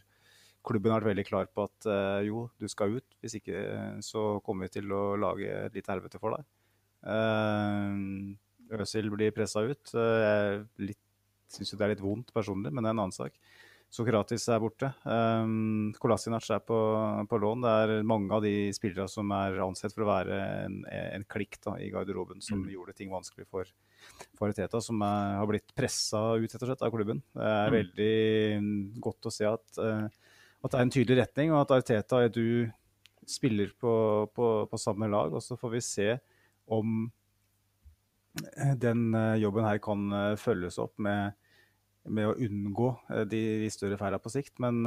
[0.66, 1.86] klubben har vært veldig klar på at
[2.22, 3.16] jo, du skal ut.
[3.18, 3.62] Hvis ikke
[4.06, 6.46] så kommer vi til å lage et lite helvete for deg.
[7.02, 7.92] Eh,
[9.16, 9.94] blir pressa ut.
[9.94, 10.96] Eh, jeg
[11.52, 13.36] syns jo det er litt vondt personlig, men det er en annen sak.
[13.92, 14.88] Sokratis er borte.
[15.04, 16.76] Um, Kolasinac er på,
[17.28, 17.60] på, lån.
[17.60, 21.58] Det er mange av de spillere som er ansett for å være en, en klikk
[21.60, 22.70] da, i garderoben, som mm.
[22.72, 23.68] gjorde ting vanskelig for,
[24.38, 27.20] for Teta, som er, har blitt pressa ut rett og slett av klubben.
[27.36, 27.76] Det er mm.
[27.76, 32.32] veldig godt å se at, at, det er en tydelig retning, og at Arteta og
[32.32, 32.72] du
[33.28, 33.92] spiller på,
[34.32, 35.36] på, på samme lag.
[35.36, 36.08] Og så får vi se
[36.66, 37.10] om
[38.56, 41.38] eh, den eh, jobben her kan eh, følges opp med
[42.02, 42.88] med å unngå
[43.30, 44.56] de, de større feila på sikt.
[44.58, 44.80] Men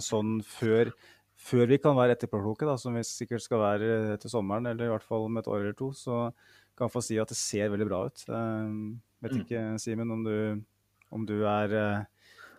[0.00, 0.88] sånn før,
[1.36, 5.04] før vi kan være etterpåkloke, som vi sikkert skal være til sommeren, eller i hvert
[5.04, 6.30] fall om et år eller to, så
[6.72, 8.24] kan jeg få si at det ser veldig bra ut.
[8.24, 8.72] Jeg
[9.26, 9.42] vet Mm.
[9.44, 10.64] ikke, Simen, om, du-
[11.12, 12.06] om du er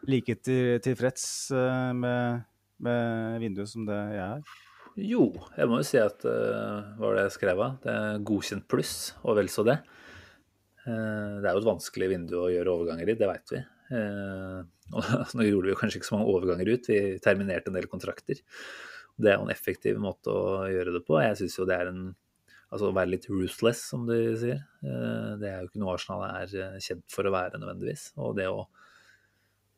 [0.05, 1.49] like tilfreds
[1.97, 2.45] med,
[2.77, 4.43] med vinduet som det jeg er?
[4.97, 7.77] Jo, jeg må jo si at uh, var det jeg skrev av?
[7.83, 9.77] Det er godkjent pluss, og vel så det.
[10.87, 13.61] Uh, det er jo et vanskelig vindu å gjøre overganger i, det veit vi.
[13.91, 14.63] Uh,
[14.97, 17.89] og nå gjorde vi jo kanskje ikke så mange overganger ut, vi terminerte en del
[17.91, 18.41] kontrakter.
[19.17, 21.19] Det er jo en effektiv måte å gjøre det på.
[21.21, 22.07] Jeg syns jo det er en
[22.67, 24.57] Altså å være litt ruthless, som de sier.
[24.83, 28.09] Det er jo ikke noe Arsenal er kjent for å være nødvendigvis.
[28.19, 28.65] Og det å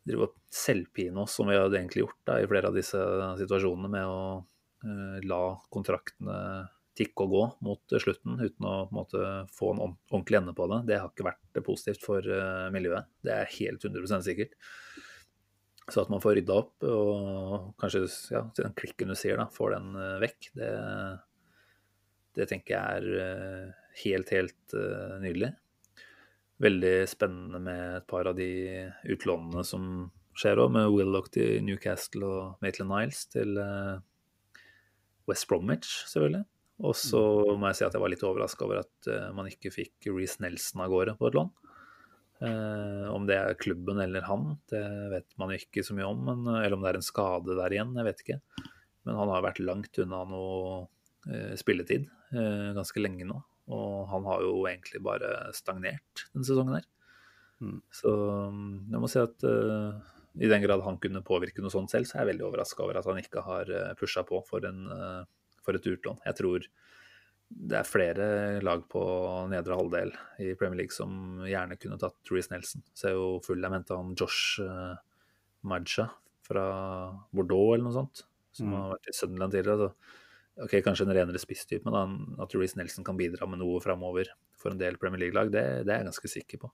[0.10, 3.04] drive og selvpine oss, som vi hadde egentlig gjort da, i flere av disse
[3.44, 4.24] situasjonene, med å
[5.28, 6.38] la kontraktene
[7.00, 9.24] tikke og gå mot eh, slutten uten å en måte,
[9.56, 13.10] få en ordentlig ende på det, det har ikke vært positivt for eh, miljøet.
[13.26, 14.58] Det er helt 100 sikkert.
[15.90, 18.04] Så at man får rydda opp og kanskje
[18.36, 20.74] ja, den klikken du sier, da, får den eh, vekk, det,
[22.38, 25.54] det tenker jeg er eh, helt, helt eh, nydelig.
[26.60, 28.52] Veldig spennende med et par av de
[29.08, 29.84] utlånene som
[30.40, 33.96] skjer òg, med Willoch til Newcastle og Maitland Niles til eh,
[35.30, 36.46] West Bromwich, selvfølgelig.
[36.88, 37.22] Og så
[37.60, 40.40] må jeg si at jeg var litt overraska over at eh, man ikke fikk Reece
[40.44, 41.50] Nelson av gårde på et lån.
[42.40, 46.22] Eh, om det er klubben eller han, det vet man jo ikke så mye om.
[46.30, 48.40] Men, eller om det er en skade der igjen, jeg vet ikke.
[49.08, 50.78] Men han har vært langt unna noe
[51.28, 53.42] eh, spilletid eh, ganske lenge nå.
[53.70, 56.88] Og han har jo egentlig bare stagnert denne sesongen her.
[57.60, 57.80] Mm.
[57.92, 58.14] Så
[58.56, 62.08] mm, jeg må si at eh, i den grad han kunne påvirke noe sånt selv,
[62.08, 64.86] så er jeg veldig overraska over at han ikke har uh, pusha på for, en,
[64.96, 66.22] eh, for et utlån.
[66.26, 66.68] Jeg tror
[67.50, 68.26] det er flere
[68.62, 69.02] lag på
[69.50, 70.12] nedre halvdel
[70.46, 72.84] i Premier League som gjerne kunne tatt Reece Nelson.
[72.94, 74.96] Ser jo full jeg mente han Josh uh,
[75.68, 76.08] Maja
[76.46, 76.66] fra
[77.36, 78.24] Bordeaux eller noe sånt,
[78.56, 78.76] som Mm.
[78.78, 79.90] har vært i Sunderland tidligere.
[79.90, 83.82] Så ok, Kanskje en renere spisstype, men han, at Reece Nelson kan bidra med noe
[83.84, 86.72] framover for en del Premier League-lag, det, det er jeg ganske sikker på.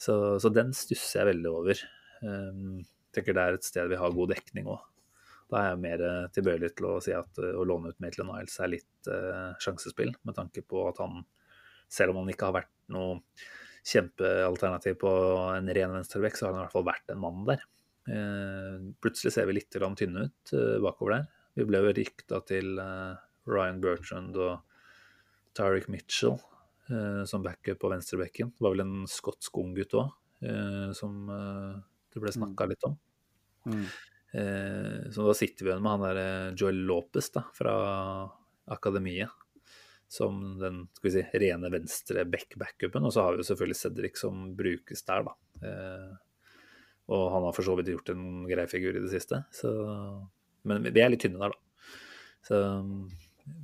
[0.00, 1.82] Så, så den stusser jeg veldig over.
[2.20, 2.80] Um,
[3.14, 4.80] tenker det er et sted vi har god dekning òg.
[5.50, 8.30] Da er jeg mer eh, tilbøyelig til å si at eh, å låne ut Maitland
[8.30, 11.24] Niles er litt uh, sjansespill, med tanke på at han,
[11.90, 13.18] selv om han ikke har vært noe
[13.90, 15.10] kjempealternativ på
[15.56, 17.66] en ren venstrebekk, så har han i hvert fall vært en mann der.
[18.06, 21.28] Uh, plutselig ser vi litt tynne ut uh, bakover der.
[21.58, 22.78] Vi ble jo rykta til
[23.50, 24.60] Ryan Bertrand og
[25.58, 26.38] Tariq Mitchell
[27.26, 28.52] som backup på venstrebekken.
[28.54, 30.12] Det var vel en skotsk unggutt òg,
[30.96, 31.28] som
[32.14, 32.96] det ble snakka litt om.
[33.70, 33.84] Mm.
[34.30, 37.74] Eh, så da sitter vi igjen med han der eh, Joel Lopez da, fra
[38.70, 39.36] akademiet.
[40.10, 43.04] Som den skal vi si, rene venstre back-backupen.
[43.06, 45.34] Og så har vi jo selvfølgelig Cedric som brukes der, da.
[45.62, 46.12] Eh,
[47.14, 49.44] og han har for så vidt gjort en grei figur i det siste.
[49.54, 49.70] Så,
[50.66, 51.94] men vi er litt tynne der, da.
[52.46, 52.58] Så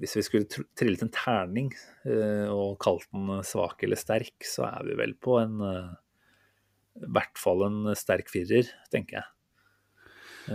[0.01, 1.69] hvis vi skulle tr- trillet en terning
[2.07, 5.93] eh, og kalt den svak eller sterk, så er vi vel på en eh,
[7.03, 9.31] I hvert fall en sterk firer, tenker jeg.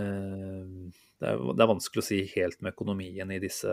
[0.00, 0.90] Eh,
[1.22, 3.70] Det er, det er vanskelig å si helt med økonomien i disse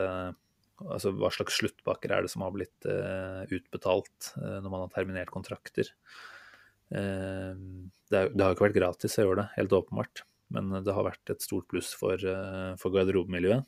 [0.80, 4.92] Altså hva slags sluttpakker er det som har blitt eh, utbetalt eh, når man har
[4.94, 5.90] terminert kontrakter.
[6.90, 10.24] Det, er, det har ikke vært gratis å gjøre det, helt åpenbart.
[10.56, 12.24] Men det har vært et stort pluss for,
[12.80, 13.68] for garderobemiljøet.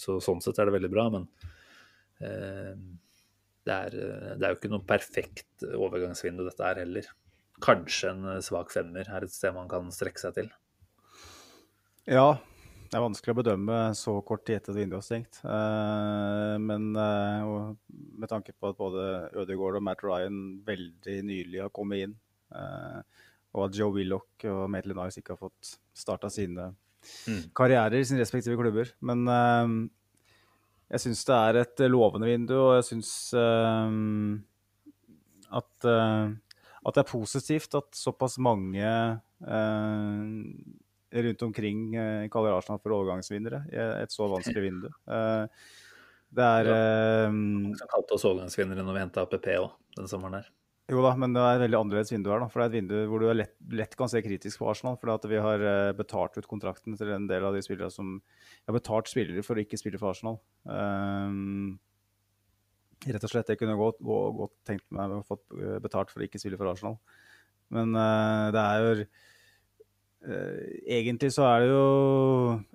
[0.00, 1.26] Så sånn sett er det veldig bra, men
[2.22, 3.98] det, er,
[4.38, 7.10] det er jo ikke noe perfekt overgangsvindu dette er heller.
[7.60, 10.48] Kanskje en eh, svak femmer er et sted man kan strekke seg til.
[12.10, 12.38] Ja,
[12.90, 15.40] det er vanskelig å bedømme så kort tid etter at vinduet er stengt.
[15.44, 17.46] Eh, men eh,
[18.18, 19.06] med tanke på at både
[19.38, 22.14] Ødegaard og Matt Ryan veldig nylig har kommet inn,
[22.50, 27.46] og at Joe Willoch og Maitland Niles ikke har fått starta sine Mm.
[27.56, 28.90] karrierer i sine respektive klubber.
[29.00, 29.22] Men
[30.90, 33.32] jeg syns det er et lovende vindu, og jeg syns
[35.60, 35.88] at,
[36.80, 40.30] at det er positivt at såpass mange eh,
[41.26, 44.88] rundt omkring eh, kaller Arsenal for overgangsvinnere i et så vanskelig vindu.
[44.88, 45.44] Eh,
[46.30, 47.28] det er eh,
[47.80, 50.50] Som kalte oss overgangsvinnere når vi henta APP òg den sommeren her.
[50.90, 52.40] Jo da, men det er et veldig annerledes vindu her.
[52.42, 54.96] da, for Det er et vindu hvor du lett, lett kan se kritisk på Arsenal.
[54.98, 58.16] fordi vi har eh, betalt ut kontrakten til en del av de spillere som
[58.66, 60.40] har betalt spillere for å ikke spille for Arsenal.
[60.64, 61.78] Um,
[63.06, 63.48] rett og slett.
[63.52, 65.46] Jeg kunne godt, godt, tenkt meg å fått
[65.82, 66.98] betalt for å ikke spille for Arsenal.
[67.74, 68.92] Men uh, det er jo
[70.26, 70.60] uh,
[70.98, 71.84] Egentlig så er det jo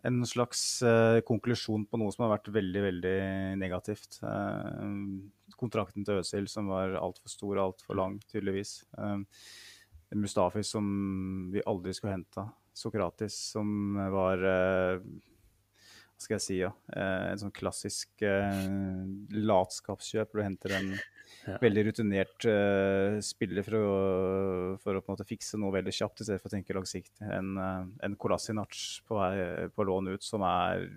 [0.08, 3.18] en slags uh, konklusjon på noe som har vært veldig, veldig
[3.62, 4.20] negativt.
[5.60, 8.80] Kontrakten til Øzil som var altfor stor og altfor lang, tydeligvis.
[10.16, 10.88] Mustafi som
[11.54, 12.48] vi aldri skulle henta.
[12.76, 14.42] Sokratis som var
[16.22, 16.72] skal jeg si, ja.
[16.96, 18.62] Eh, en sånn klassisk eh,
[19.36, 20.32] latskapskjøp.
[20.36, 20.96] Du henter en
[21.46, 21.58] Ja.
[21.62, 23.90] veldig rutinert eh, spiller for å,
[24.82, 27.22] for å på en måte fikse noe veldig kjapt, i stedet for å tenke langsiktig.
[27.22, 28.74] En, uh, en Kolasinac
[29.06, 29.20] på,
[29.76, 30.88] på lån ut som er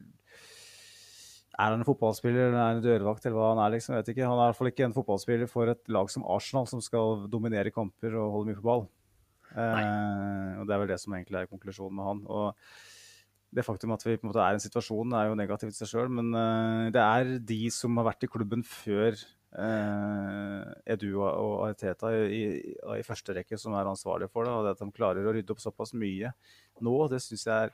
[1.58, 3.74] Er han en fotballspiller eller er han en dørvakt, eller hva han er?
[3.74, 4.28] liksom, jeg vet ikke.
[4.30, 7.26] Han er i hvert fall ikke en fotballspiller for et lag som Arsenal, som skal
[7.28, 8.86] dominere kamper og holde mye på ball.
[9.56, 12.22] Eh, og Det er vel det som egentlig er konklusjonen med han.
[12.30, 12.54] og
[13.54, 15.78] det faktum at vi på en måte er i en situasjon, er jo negativt i
[15.78, 19.16] seg sjøl, men uh, det er de som har vært i klubben før
[19.56, 24.52] uh, Edu og- Ariteta i, i, i første rekke, som er ansvarlige for det.
[24.52, 26.34] Og det at de klarer å rydde opp såpass mye
[26.84, 27.72] nå, det syns jeg er,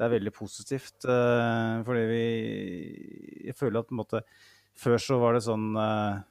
[0.00, 1.04] det er veldig positivt.
[1.04, 2.24] Uh, fordi vi
[3.50, 4.24] Jeg føler at på en måte
[4.80, 6.22] Før så var det sånn uh,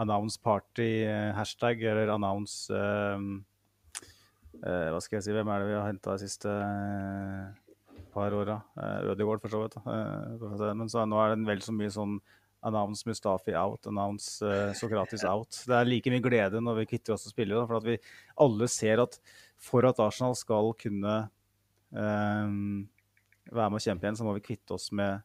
[0.00, 2.72] announce party, eh, hashtag, eller announce
[4.62, 7.50] Hva skal jeg si, hvem er det vi har henta siste eh,
[8.12, 8.60] par åra.
[8.76, 9.76] Uh, Ødegaard, for så vidt.
[9.82, 12.18] Eh, men så, nå er det vel så mye sånn
[12.62, 15.56] announce Mustafi out, announce uh, Sokratis out.
[15.66, 17.66] Det er like mye glede når vi kvitter oss med spillere.
[17.66, 17.98] For at vi
[18.44, 19.18] alle ser at
[19.62, 21.14] for at Arsenal skal kunne
[21.90, 22.82] um,
[23.50, 25.22] være med og kjempe igjen, så må vi kvitte oss med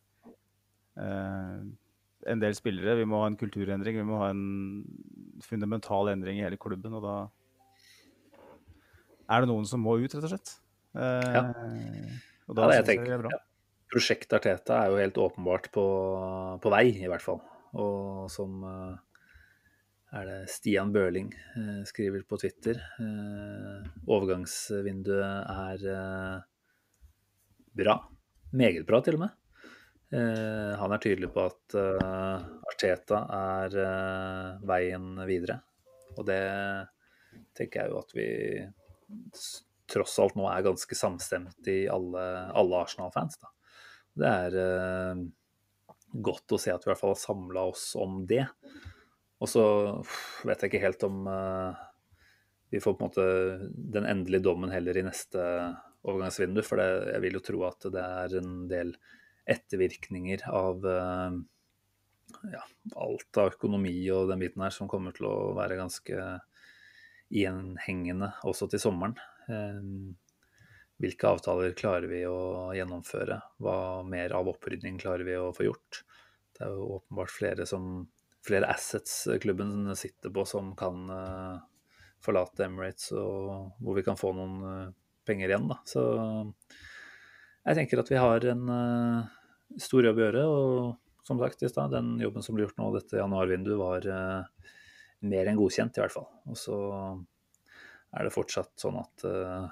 [0.97, 1.59] uh,
[2.27, 2.97] en del spillere.
[2.99, 4.85] Vi må ha en kulturendring, vi må ha en
[5.45, 6.97] fundamental endring i hele klubben.
[6.97, 7.17] Og da
[9.27, 10.57] er det noen som må ut, rett og slett.
[10.97, 11.43] Uh, Ja.
[12.47, 13.29] Og Ja, da det jeg jeg bra.
[13.33, 13.43] ja.
[13.87, 15.83] Prosjekt Arteta er jo helt åpenbart på,
[16.59, 17.39] på vei, i hvert fall.
[17.79, 18.97] Og som eh,
[20.19, 22.79] er det Stian Børling eh, skriver på Twitter.
[22.99, 26.43] eh, overgangsvinduet er
[27.77, 27.97] bra.
[28.51, 29.35] Meget bra, til og med.
[30.11, 33.79] Eh, han er tydelig på at Arteta er
[34.67, 35.61] veien videre.
[36.17, 36.41] Og det
[37.55, 38.27] tenker jeg jo at vi
[39.91, 42.23] tross alt nå er ganske samstemt i alle,
[42.57, 43.39] alle Arsenal-fans.
[44.17, 45.25] Det er eh,
[46.11, 48.45] godt å se at vi i hvert fall har samla oss om det.
[49.38, 49.65] Og så
[50.47, 51.83] vet jeg ikke helt om eh,
[52.73, 53.27] vi får på en måte
[53.97, 55.43] den endelige dommen heller i neste
[56.07, 56.63] overgangsvindu.
[56.65, 58.95] For det, jeg vil jo tro at det er en del
[59.47, 61.38] ettervirkninger av eh,
[62.51, 62.65] ja,
[62.99, 66.27] alt av økonomi og den biten her som kommer til å være ganske
[67.33, 69.15] gjenhengende også til sommeren.
[69.49, 69.83] Eh,
[70.97, 73.35] Hvilke avtaler klarer vi å gjennomføre?
[73.61, 75.99] Hva mer av opprydning klarer vi å få gjort?
[76.57, 78.07] Det er jo åpenbart flere, som,
[78.45, 81.59] flere assets klubben sitter på som kan eh,
[82.25, 84.89] forlate Emirates, og hvor vi kan få noen eh,
[85.29, 85.69] penger igjen.
[85.69, 85.77] Da.
[85.85, 86.01] Så
[87.67, 88.67] jeg tenker at vi har en
[89.77, 90.45] stor jobb å gjøre.
[90.49, 94.07] Og som sagt i stad, den jobben som ble gjort nå dette januarvinduet, var
[95.27, 96.29] mer enn godkjent, i hvert fall.
[96.47, 96.77] Og så
[98.18, 99.65] er det fortsatt sånn at eh,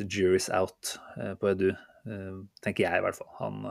[0.00, 3.32] the jury's out eh, på Edu, eh, tenker jeg i hvert fall.
[3.40, 3.66] Han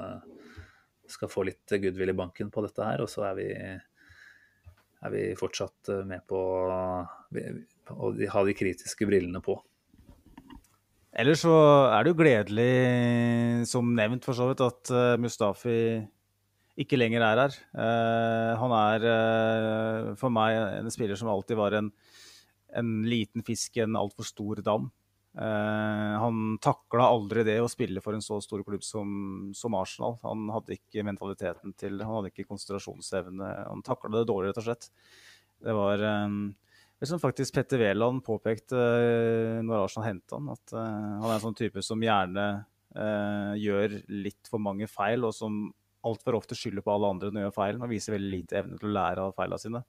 [1.10, 5.24] skal få litt goodwill i banken på dette her, og så er vi, er vi
[5.40, 9.56] fortsatt med på å ha de kritiske brillene på.
[11.20, 11.56] Ellers så
[11.90, 15.80] er det jo gledelig, som nevnt for så vidt, at Mustafi
[16.80, 17.58] ikke lenger er her.
[18.62, 19.10] Han er
[20.22, 21.90] for meg en spiller som alltid var en,
[22.78, 24.90] en liten fisk i en altfor stor dam.
[25.38, 29.10] Uh, han takla aldri det å spille for en så stor klubb som,
[29.56, 30.18] som Arsenal.
[30.24, 33.52] Han hadde ikke mentaliteten til han hadde ikke konsentrasjonsevne.
[33.70, 34.90] Han takla det dårlig, rett og slett.
[35.60, 40.82] Det var det som faktisk Petter Wæland påpekte uh, når Arsenal henta han, at uh,
[41.22, 42.50] han er en sånn type som gjerne
[42.90, 45.60] gjør litt for mange feil, og som
[46.10, 47.82] altfor ofte skylder på alle andre når de gjør feil.
[47.84, 49.82] Han viser veldig lite evne til å lære av feilene sine.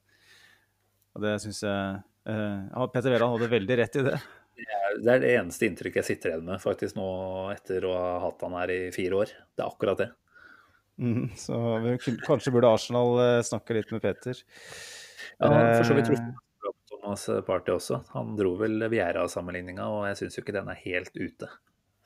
[1.16, 4.20] Og det syns jeg eh, Petter Wæland hadde veldig rett i det.
[5.00, 7.08] Det er det eneste inntrykket jeg sitter igjen med faktisk nå
[7.54, 9.32] etter å ha hatt han her i fire år.
[9.56, 10.10] Det er akkurat det.
[11.00, 11.96] Mm, så vi,
[12.26, 14.36] kanskje burde Arsenal eh, snakke litt med Peter.
[15.40, 18.02] Ja, for så vidt Eh, truffet Thomas Party også.
[18.14, 21.48] Han dro vel Viera-sammenligninga, og jeg syns jo ikke den er helt ute.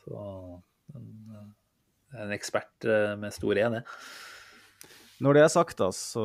[0.04, 0.20] Så
[0.94, 1.48] eh,
[2.14, 3.82] er en ekspert eh, med stor E, det.
[5.22, 6.24] Når det er sagt, da, så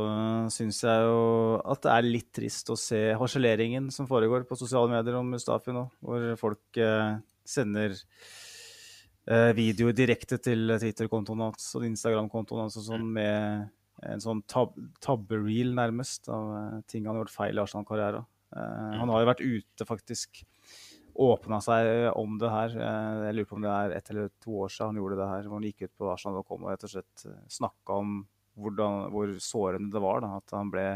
[0.49, 4.89] syns jeg jo at det er litt trist å se harseleringen som foregår på sosiale
[4.89, 7.93] medier om Mustafi nå, hvor folk eh, sender
[9.29, 13.69] eh, videoer direkte til Twitter-kontoen hans og Instagram-kontoen hans og sånn, med
[14.07, 18.27] en sånn tab tabbereel, nærmest, av eh, ting han har gjort feil i Arsenal-karrieren.
[18.55, 20.43] Eh, han har jo vært ute, faktisk.
[21.19, 22.75] Åpna seg om det her.
[22.79, 25.31] Eh, jeg lurer på om det er ett eller to år siden han gjorde det
[25.33, 25.47] her.
[25.47, 27.25] Hvor han gikk ut på Arsenal.com og rett og slett
[27.59, 28.19] snakka om
[28.61, 30.23] hvordan, hvor sårende det var.
[30.25, 30.87] Da, at han ble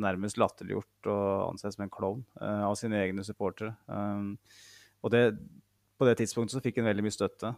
[0.00, 3.74] nærmest latterliggjort og ansett som en klovn uh, av sine egne supportere.
[3.90, 4.36] Um,
[5.00, 5.20] Og det,
[5.96, 7.54] på det tidspunktet så fikk han veldig mye støtte.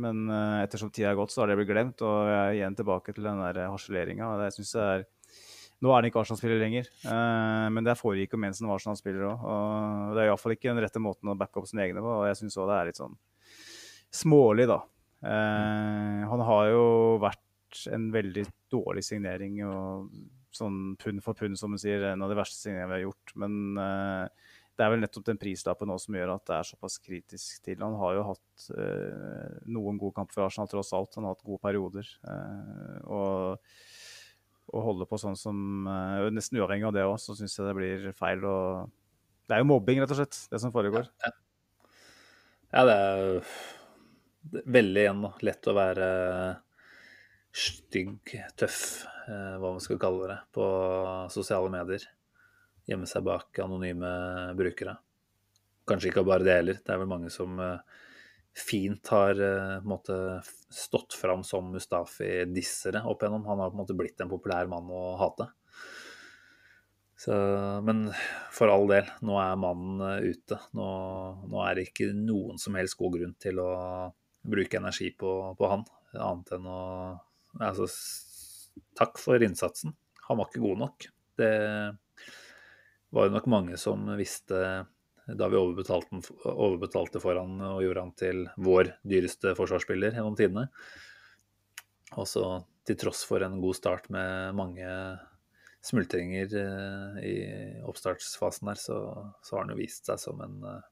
[0.00, 2.00] Men uh, ettersom tida er gått, så har det blitt glemt.
[2.00, 4.30] Og jeg er igjen tilbake til den der harseleringa.
[4.48, 5.04] Jeg er
[5.84, 9.26] Nå er han ikke Arsenal-spiller lenger, uh, men det foregikk jo mens han var Arsenal-spiller
[9.28, 9.42] òg.
[9.44, 12.14] Og det er iallfall ikke den rette måten å backe opp sine egne på.
[12.22, 13.18] Og jeg syns òg det er litt sånn
[14.22, 14.78] smålig, da.
[15.20, 16.86] Uh, han har jo
[17.20, 17.44] vært
[17.92, 20.10] en veldig dårlig signering og
[20.56, 23.34] sånn pund for pund, som du sier, en av de verste signeringene vi har gjort.
[23.42, 23.56] Men
[24.76, 27.80] det er vel nettopp den prislappen nå som gjør at det er såpass kritisk til.
[27.80, 31.16] Han har jo hatt uh, noen gode kamper for Arsenal, tross alt.
[31.16, 32.10] Han har hatt gode perioder.
[32.28, 35.86] Uh, og å holde på sånn som
[36.34, 38.44] Nesten uavhengig av det òg, så syns jeg det blir feil.
[38.44, 38.92] Og
[39.48, 41.08] det er jo mobbing, rett og slett, det som foregår.
[41.24, 41.32] Ja,
[42.74, 43.26] ja det er
[44.76, 45.32] veldig igjen da.
[45.48, 46.08] lett å være
[47.56, 50.66] stygg, tøff, eh, hva man skal kalle det, på
[51.32, 52.04] sosiale medier
[52.86, 54.10] gjemme seg bak anonyme
[54.58, 54.96] brukere.
[55.86, 56.78] Kanskje ikke bare det heller.
[56.82, 58.02] Det er vel mange som eh,
[58.56, 60.16] fint har eh, måte,
[60.72, 63.46] stått fram som Mustafi-dissere opp igjennom.
[63.50, 65.48] Han har på en måte blitt en populær mann å hate.
[67.16, 67.32] Så,
[67.86, 68.10] men
[68.52, 70.58] for all del, nå er mannen ute.
[70.76, 70.88] Nå,
[71.48, 73.70] nå, er det ikke noen som helst god grunn til å
[74.46, 76.82] bruke energi på, på han, annet enn å
[77.62, 77.86] Altså,
[78.98, 79.94] takk for innsatsen.
[80.28, 81.08] Han var ikke god nok.
[81.36, 81.52] Det,
[83.16, 84.60] var jo nok mange som visste
[85.26, 86.20] da vi overbetalte,
[86.52, 90.68] overbetalte for han og gjorde han til vår dyreste forsvarsspiller gjennom tidene.
[92.14, 92.44] Og så
[92.86, 94.86] til tross for en god start med mange
[95.86, 97.34] smultringer eh, i
[97.86, 98.98] oppstartsfasen her, så,
[99.42, 100.86] så har han jo vist seg som en eh,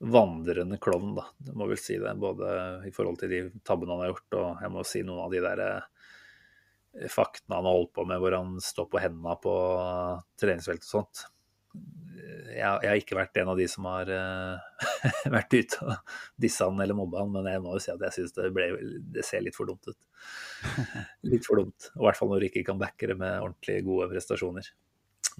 [0.00, 1.26] vandrende klovn, da.
[1.38, 2.12] Du må vel si det.
[2.20, 2.52] Både
[2.88, 5.42] i forhold til de tabbene han har gjort, og jeg må si noen av de
[5.44, 9.52] der eh, faktene han har holdt på med hvor han står på hendene på
[10.40, 11.28] treningsfeltet og sånt
[12.50, 14.84] jeg, jeg, har ikke vært en av de som har uh,
[15.36, 18.16] vært ute og dissa han eller mobba han, men jeg må jo si at jeg
[18.16, 18.50] syns det,
[19.14, 19.98] det ser litt for dumt ut.
[21.30, 21.90] Litt for dumt.
[21.94, 24.70] Og I hvert fall når du ikke kan backe det med ordentlig gode prestasjoner.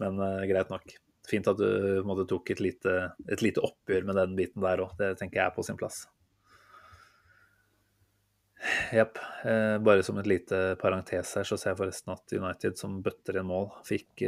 [0.01, 0.95] Men uh, greit nok.
[1.31, 2.97] Fint at du måtte, tok et lite,
[3.31, 4.97] et lite, oppgjør med den biten der òg.
[4.99, 6.03] Det tenker jeg er på sin plass.
[8.93, 9.17] Jepp.
[9.47, 13.41] Eh, bare som et lite parentes her, så ser jeg forresten at United, som bøtter
[13.41, 14.27] inn mål, fikk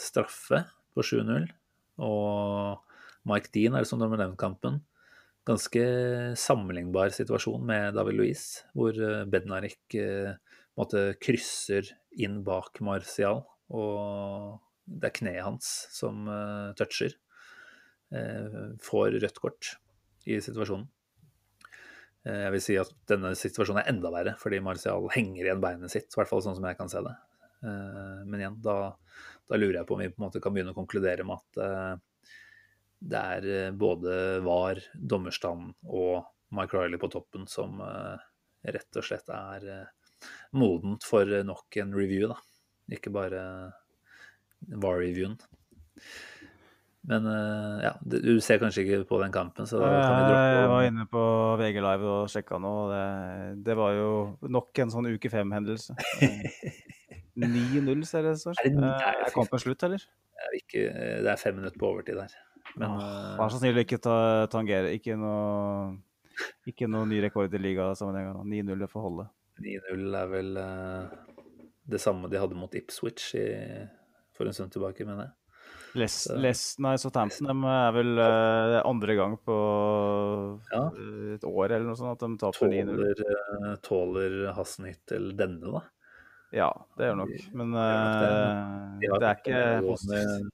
[0.00, 0.62] straffe
[0.96, 1.48] på 7-0.
[2.06, 2.82] Og
[3.28, 4.80] Mike Dean er det som dommer den kampen.
[5.46, 5.82] Ganske
[6.38, 10.34] sammenlignbar situasjon med David Louise, hvor eh, Bednarik eh,
[10.78, 11.86] måtte krysser
[12.18, 14.56] inn bak Martial, og
[14.86, 17.16] det er kneet hans som uh, toucher.
[18.14, 19.72] Uh, får rødt kort
[20.30, 20.86] i situasjonen.
[22.26, 25.92] Uh, jeg vil si at denne situasjonen er enda verre, fordi Marcial henger igjen beinet
[25.92, 27.16] sitt, i hvert fall sånn som jeg kan se det.
[27.66, 28.94] men igjen, da
[29.48, 32.00] da lurer jeg på om vi på en måte kan begynne å konkludere med at
[32.98, 39.68] det er både VAR, dommerstand og Mike Riley på toppen som rett og slett er
[40.50, 42.40] modent for nok en review, da.
[42.98, 43.44] Ikke bare
[44.72, 45.36] VAR-reviewen.
[47.06, 47.26] Men
[47.84, 50.86] ja, du ser kanskje ikke på den kampen, så da kan vi droppe Jeg var
[50.88, 51.22] inne på
[51.60, 53.04] VG Live og sjekka nå, og det,
[53.68, 54.08] det var jo
[54.42, 55.94] nok en sånn uke fem-hendelse.
[57.36, 58.58] 9-0, ser det står.
[58.64, 60.02] Er, det, er, kampen slutt, eller?
[60.02, 60.82] Det er, ikke,
[61.22, 62.34] det er fem minutter på overtid der.
[62.76, 62.98] Men
[63.38, 64.16] Vær så snill ikke ta,
[64.52, 64.90] tangere.
[64.96, 65.94] Ikke noe,
[66.68, 68.42] ikke noe ny rekord i ligasammenheng.
[68.50, 69.28] 9-0 får holde.
[69.62, 70.50] 9-0 er vel
[71.86, 73.46] det samme de hadde mot Ipswich i,
[74.36, 75.34] for en stund tilbake, mener jeg.
[75.96, 79.54] Les, Les, nei, Southampton de er vel uh, andre gang på
[80.68, 80.82] ja.
[81.32, 82.90] et år eller noe sånt at de taper 9-0.
[82.90, 83.22] Tåler,
[83.56, 85.86] uh, tåler Hassenhyttel denne, da?
[86.54, 86.68] Ja,
[86.98, 87.32] det gjør nok.
[87.58, 90.52] Men uh, det, er ikke positivt.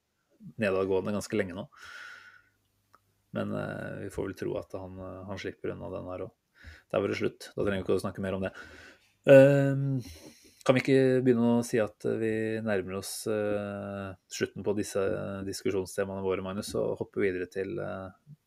[0.62, 1.66] Nedadgående ganske lenge nå.
[3.36, 6.32] Men uh, vi får vel tro at han, eh, han slipper unna den her òg.
[6.92, 7.48] Der var det slutt.
[7.56, 8.52] Da trenger vi ikke å snakke mer om det.
[9.24, 10.02] Uh,
[10.66, 12.32] kan vi ikke begynne å si at vi
[12.62, 15.02] nærmer oss uh, slutten på disse
[15.46, 17.78] diskusjonstemaene våre, Magnus, og hoppe videre til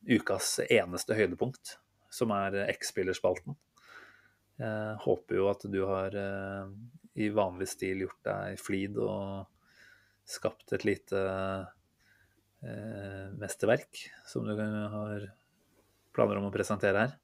[0.06, 1.78] ukas eneste høydepunkt,
[2.14, 3.58] som er X-spillerspalten.
[4.56, 6.16] Jeg håper jo at du har
[7.16, 9.48] i vanlig stil gjort deg flid og
[10.28, 11.22] skapt et lite
[12.66, 15.30] eh, mesterverk som du har
[16.16, 17.16] planer om å presentere her?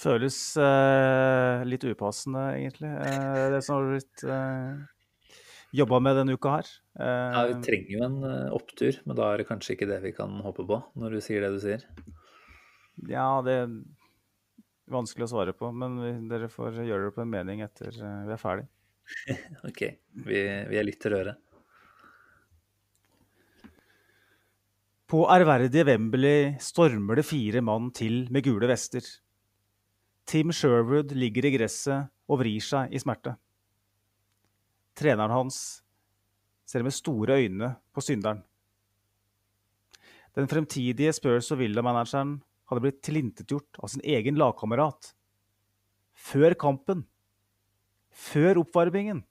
[0.00, 2.88] Føles eh, litt upassende, egentlig.
[2.88, 5.36] Eh, det som har blitt eh,
[5.76, 6.70] jobba med denne uka her.
[6.98, 10.00] Eh, ja, Vi trenger jo en eh, opptur, men da er det kanskje ikke det
[10.06, 11.84] vi kan håpe på, når du sier det du sier?
[13.10, 13.76] Ja, det er
[14.90, 18.26] vanskelig å svare på, men vi, dere får gjøre det på en mening etter uh,
[18.26, 18.66] vi er ferdig.
[19.68, 19.86] OK.
[20.26, 21.46] Vi, vi er litt til øret.
[25.10, 29.02] På ærverdige Wembley stormer det fire mann til med gule vester.
[30.30, 33.32] Tim Sherwood ligger i gresset og vrir seg i smerte.
[34.94, 35.56] Treneren hans
[36.70, 38.44] ser med store øyne på synderen.
[40.38, 42.36] Den fremtidige Spurs- og Villa-manageren
[42.70, 45.10] hadde blitt tilintetgjort av sin egen lagkamerat.
[46.14, 47.08] Før kampen.
[48.14, 49.24] Før oppvarmingen.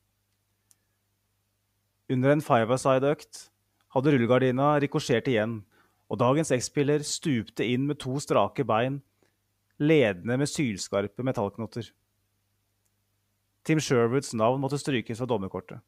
[2.12, 3.46] Under en five-a-side-økt
[3.96, 5.62] hadde rullegardina rikosjert igjen,
[6.12, 9.00] og dagens X-spiller stupte inn med to strake bein,
[9.80, 11.88] ledende med sylskarpe metallknotter.
[13.64, 15.82] Tim Sherwoods navn måtte strykes fra dommerkortet.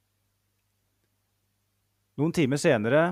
[2.19, 3.03] Noen timer senere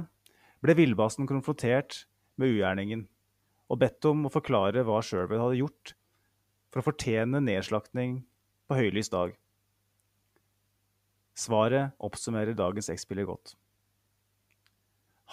[0.63, 2.03] ble villbassen konfrontert
[2.39, 3.05] med ugjerningen
[3.69, 5.93] og bedt om å forklare hva Sherwood hadde gjort
[6.69, 8.19] for å fortjene nedslaktning
[8.69, 9.33] på høylys dag.
[11.39, 13.55] Svaret oppsummerer dagens X-spiller godt.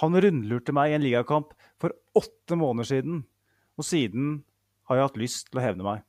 [0.03, 3.24] Han rundlurte meg i en ligakamp for åtte måneder siden,
[3.76, 4.44] og siden
[4.87, 6.03] har jeg hatt lyst til å hevne meg.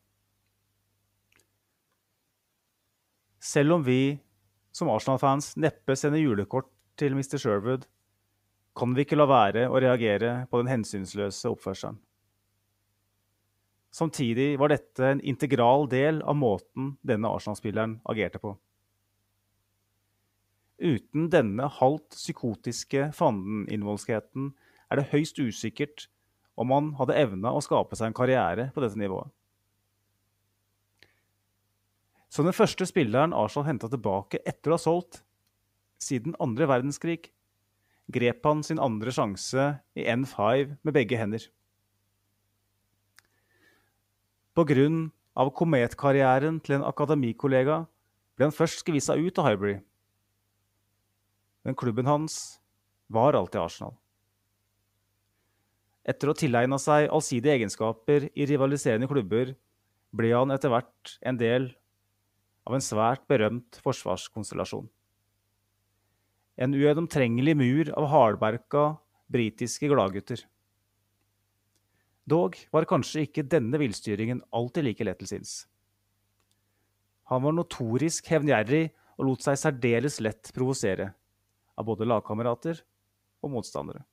[3.42, 4.18] Selv om vi
[4.76, 6.70] som Arsenal-fans neppe sender julekort
[7.00, 7.38] til Mr.
[7.42, 7.88] Sherwood,
[8.78, 11.98] kan vi ikke la være å reagere på den hensynsløse oppførselen.
[13.98, 18.52] Samtidig var dette en integral del av måten denne Arsenal-spilleren agerte på.
[20.78, 24.52] Uten denne halvt psykotiske fandeninnvoldskheten
[24.92, 26.06] er det høyst usikkert
[26.58, 29.30] om han hadde evna å skape seg en karriere på dette nivået.
[32.34, 35.22] Som den første spilleren Arsenal henta tilbake etter å ha solgt
[36.02, 37.30] siden andre verdenskrig,
[38.14, 41.46] grep han sin andre sjanse i N5 med begge hender.
[44.58, 47.84] På grunn av kometkarrieren til en akademikollega
[48.38, 49.78] ble han først skvisa ut av Highbury.
[51.66, 52.58] Men klubben hans
[53.12, 53.98] var alltid Arsenal.
[56.08, 59.52] Etter å ha tilegna seg allsidige egenskaper i rivaliserende klubber
[60.16, 61.68] ble han etter hvert en del
[62.68, 64.88] av en svært berømt forsvarskonstellasjon.
[66.58, 68.86] En ugjennomtrengelig mur av hardberka
[69.32, 70.42] britiske gladgutter.
[72.28, 75.54] Dog var kanskje ikke denne villstyringen alltid like lett til sinns.
[77.32, 78.88] Han var notorisk hevngjerrig
[79.18, 81.12] og lot seg særdeles lett provosere
[81.78, 82.80] av både lagkamerater
[83.44, 84.04] og motstandere.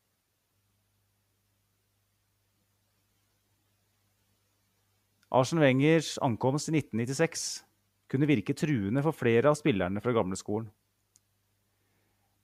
[5.35, 7.65] Arsen Wengers ankomst i 1996
[8.11, 10.69] kunne virke truende for flere av spillerne fra gamleskolen.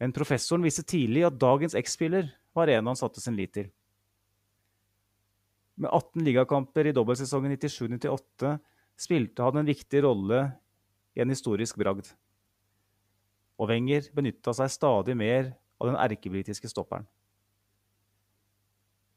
[0.01, 3.69] Men professoren visste tidlig at dagens X-spiller var en han satte sin lit til.
[5.81, 8.57] Med 18 ligakamper i dobbeltsesongen 97-98
[9.01, 10.43] spilte han en viktig rolle
[11.15, 12.11] i en historisk bragd.
[13.61, 17.07] Og Wenger benytta seg stadig mer av den erkebritiske stopperen.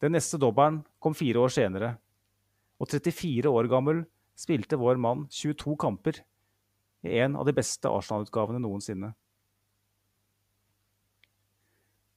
[0.03, 1.95] Den neste dobbelen kom fire år senere,
[2.83, 4.03] og 34 år gammel
[4.35, 6.19] spilte vår mann 22 kamper
[7.07, 9.13] i en av de beste Arsenal-utgavene noensinne.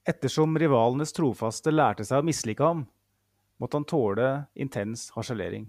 [0.07, 2.85] Ettersom rivalenes trofaste lærte seg å mislike ham,
[3.59, 5.67] måtte han tåle intens harselering.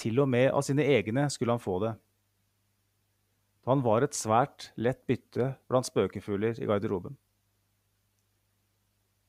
[0.00, 1.94] Til og med av sine egne skulle han få det.
[3.64, 7.16] Han var et svært lett bytte blant spøkefugler i garderoben.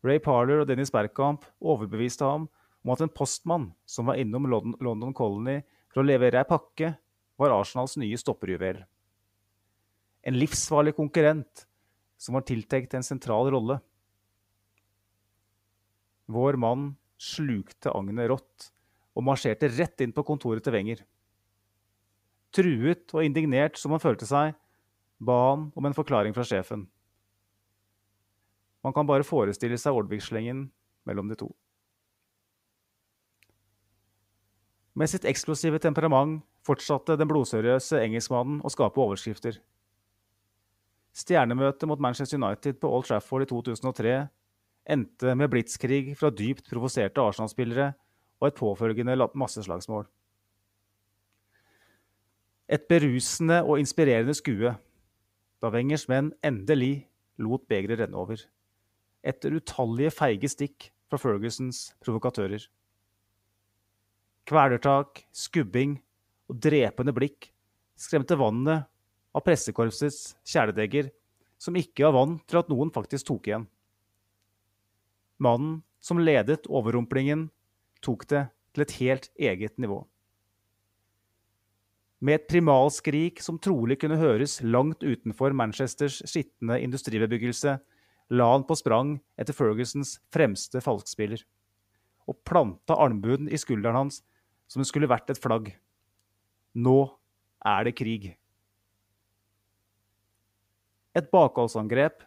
[0.06, 2.50] Ray Parler og Dennis Bergkamp overbeviste ham
[2.86, 6.92] om at en postmann som var innom London Colony for å levere ei pakke,
[7.36, 8.84] var Arsenals nye stopperjuvel.
[10.26, 11.66] En livsfarlig konkurrent
[12.22, 13.80] som var tiltenkt en sentral rolle.
[16.30, 18.70] Vår mann slukte agnet rått
[19.16, 21.02] og marsjerte rett inn på kontoret til Wenger.
[22.56, 24.54] Truet og indignert som han følte seg,
[25.18, 26.86] ba han om en forklaring fra sjefen.
[28.86, 30.68] Man kan bare forestille seg ordvekslingen
[31.10, 31.50] mellom de to.
[34.96, 39.58] Med sitt eksklusive temperament fortsatte den blodseriøse engelskmannen å skape overskrifter.
[41.16, 44.16] Stjernemøtet mot Manchester United på Old Trafford i 2003
[44.96, 47.92] endte med blitskrig fra dypt provoserte Arsenal-spillere
[48.40, 50.08] og et påfølgende masseslagsmål.
[52.72, 54.74] Et berusende og inspirerende skue
[55.62, 57.08] da Wengers menn endelig
[57.42, 58.40] lot begeret renne over,
[59.26, 62.64] etter utallige feige stikk fra Fergusons provokatører.
[64.46, 65.98] Kvelertak, skubbing
[66.52, 67.50] og drepende blikk
[67.98, 68.86] skremte vannet
[69.36, 71.10] av pressekorpsets kjæledegger,
[71.58, 73.66] som ikke var vant til at noen faktisk tok igjen.
[75.42, 77.48] Mannen som ledet overrumplingen,
[78.06, 78.44] tok det
[78.76, 80.04] til et helt eget nivå.
[82.22, 87.76] Med et primalskrik som trolig kunne høres langt utenfor Manchesters skitne industribebyggelse,
[88.30, 91.42] la han på sprang etter Fergusons fremste falskspiller,
[92.30, 94.22] og planta armbuen i skulderen hans
[94.68, 95.72] som det skulle vært et flagg.
[96.76, 97.00] Nå
[97.66, 98.32] er det krig.
[101.16, 102.26] Et bakholdsangrep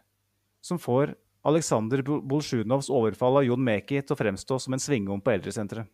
[0.64, 1.12] som får
[1.48, 5.86] Aleksandr Bolsjunovs overfall av Jon Meki til å fremstå som en svingom på eldresenteret.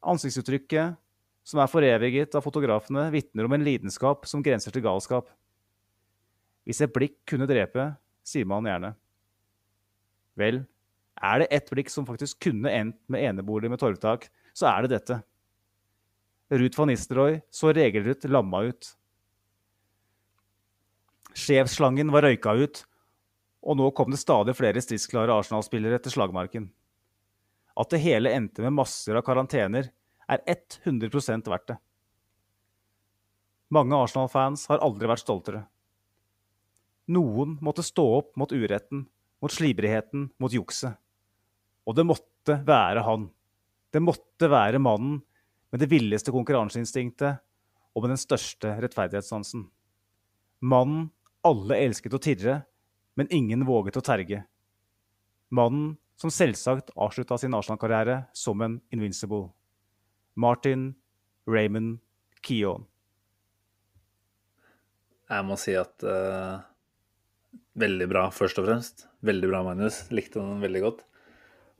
[0.00, 0.96] Ansiktsuttrykket,
[1.44, 5.28] som er foreviget av fotografene, vitner om en lidenskap som grenser til galskap.
[6.64, 7.90] Hvis et blikk kunne drepe,
[8.24, 8.94] sier man gjerne.
[10.40, 10.62] Vel,
[11.20, 14.28] er det ett blikk som faktisk kunne endt med enebolig med torvtak,
[14.60, 15.20] så er det dette.
[16.50, 18.92] Ruth van Nistelrooy så regelrett lamma ut.
[21.38, 22.82] Sjefsslangen var røyka ut,
[23.62, 26.68] og nå kom det stadig flere stridsklare Arsenal-spillere til slagmarken.
[27.78, 29.92] At det hele endte med masser av karantener,
[30.30, 31.10] er 100
[31.50, 31.78] verdt det.
[33.70, 35.64] Mange Arsenal-fans har aldri vært stoltere.
[37.10, 39.06] Noen måtte stå opp mot uretten,
[39.42, 40.98] mot slibrigheten, mot jukset.
[41.86, 43.30] Og det måtte være han.
[43.90, 45.18] Det måtte være mannen
[45.70, 47.40] med det villeste konkurranseinstinktet
[47.94, 49.66] og med den største rettferdighetssansen.
[50.60, 51.08] Mannen
[51.46, 52.60] alle elsket å tirre,
[53.18, 54.44] men ingen våget å terge.
[55.50, 59.48] Mannen som selvsagt avslutta sin Arsenal-karriere som en invincible.
[60.36, 60.92] Martin
[61.48, 61.98] Raymond
[62.46, 62.84] Keown.
[65.30, 66.60] Jeg må si at uh,
[67.80, 69.06] Veldig bra, først og fremst.
[69.24, 70.02] Veldig bra, Magnus.
[70.12, 71.04] Likte den veldig godt.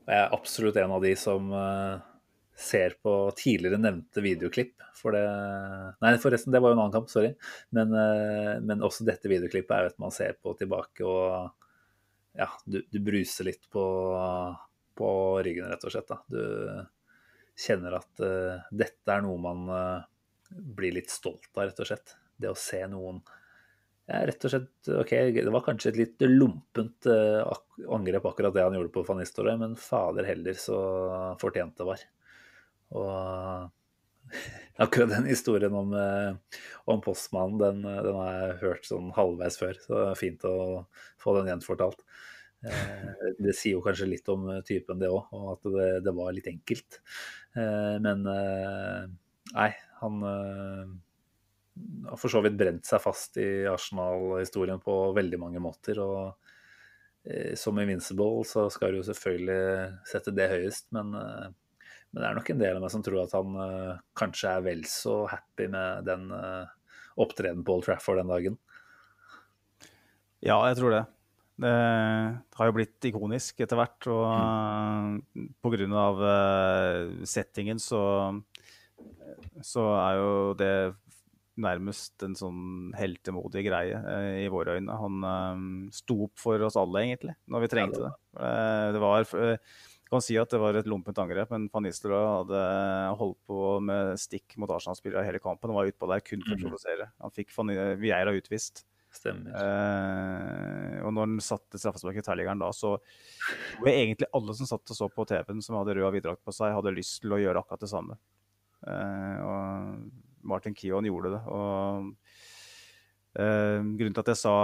[0.05, 2.01] Og jeg er absolutt en av de som uh,
[2.57, 4.75] ser på tidligere nevnte videoklipp.
[4.97, 5.23] For det
[6.01, 7.33] Nei, forresten, det var jo en annen kamp, sorry.
[7.75, 11.51] Men, uh, men også dette videoklippet er jo et man ser på tilbake, og
[12.37, 13.83] ja, du, du bruser litt på,
[14.97, 15.11] på,
[15.45, 16.09] ryggen, rett og slett.
[16.09, 16.21] Da.
[16.31, 19.67] Du kjenner at uh, dette er noe man
[20.51, 22.17] blir litt stolt av, rett og slett.
[22.41, 23.21] Det å se noen
[24.11, 27.43] rett og slett OK, det var kanskje et litt lompent uh,
[27.93, 30.79] angrep, akkurat det han gjorde på Van Nistelrooy, men fader heller så
[31.41, 32.03] fortjent det var.
[32.97, 33.69] Og
[34.85, 36.59] akkurat den historien om, uh,
[36.91, 40.55] om postmannen, den, den, har jeg hørt sånn halvveis før, så det er fint å
[41.21, 42.03] få den gjenfortalt.
[42.65, 46.35] Uh, det sier jo kanskje litt om typen, det òg, og at det, det, var
[46.35, 47.01] litt enkelt.
[47.53, 48.21] men
[49.51, 50.21] nei, han
[52.09, 55.99] har for så vidt brent seg fast i Arsenal-historien på veldig mange måter.
[56.03, 56.33] og
[57.23, 59.61] eh, Som Invincible så skal du jo selvfølgelig
[60.09, 61.47] sette det høyest, men, eh,
[62.11, 64.67] men, det er nok en del av meg som tror at han eh, kanskje er
[64.67, 66.75] vel så happy med den eh,
[67.21, 68.59] opptredenen på Old Trafford den dagen.
[70.41, 71.05] Ja, jeg tror det.
[71.61, 71.69] Det
[72.57, 74.23] har jo blitt ikonisk etter hvert, og
[75.37, 75.51] mm.
[75.61, 76.31] pga.
[77.29, 78.01] Settingen så,
[79.61, 80.71] så er jo det
[81.59, 84.97] nærmest en sånn heltemodig greie eh, i våre øyne.
[85.01, 85.63] Han eh,
[85.95, 88.11] sto opp for oss alle, egentlig, når vi trengte det.
[88.39, 89.73] Eh, det var eh,
[90.11, 92.61] kan si at det var et lompent angrep, men Van Nistelrooy hadde
[93.19, 96.57] holdt på med stikk mot Arsenal-spillere hele kampen og var utpå der kun for å
[96.57, 96.65] mhm.
[96.65, 97.11] provosere.
[97.23, 97.53] Han fikk
[98.01, 98.83] Vieira utvist.
[99.11, 99.51] Stemmer.
[99.51, 102.93] Eh, og når han satte straffesparket i terligeren da, så
[103.81, 106.71] var egentlig alle som satt og så på TV-en som hadde rød viddrakt på seg,
[106.77, 108.15] hadde lyst til å gjøre akkurat det samme.
[108.87, 111.41] Eh, og Martin Keon gjorde det.
[111.51, 112.11] Og
[113.39, 114.55] eh, grunnen til at jeg sa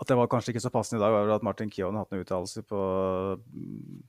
[0.00, 2.24] at det var kanskje ikke så passende i dag, var at Martin Keon hatt noen
[2.24, 2.80] uttalelser på
[3.36, 4.00] mm,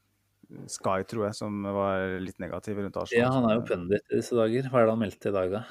[0.71, 3.23] Sky, tror jeg, som var litt negativ rundt Arsenal.
[3.25, 4.67] Ja, han er jo pundit i disse dager.
[4.71, 5.61] Hva er det han meldte i dag, da?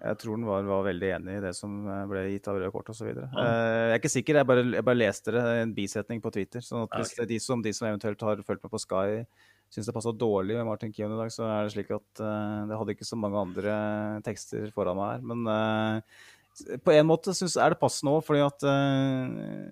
[0.00, 2.70] Jeg tror han var, var, veldig enig i det som eh, ble gitt av røde
[2.72, 3.10] kort osv.
[3.10, 3.26] Ja.
[3.28, 6.32] Eh, jeg er ikke sikker, jeg bare, jeg bare, leste det, i en bisetning på
[6.34, 6.64] Twitter.
[6.64, 7.28] sånn at hvis okay.
[7.30, 9.20] de, som, de som eventuelt har fulgt med på Sky,
[9.70, 12.66] syns det passa dårlig med Martin Keown i dag, så er det slik at uh,
[12.66, 13.76] det hadde ikke så mange andre
[14.26, 15.28] tekster foran meg her.
[15.30, 19.70] Men uh, på en måte synes, er det passende òg, fordi at uh,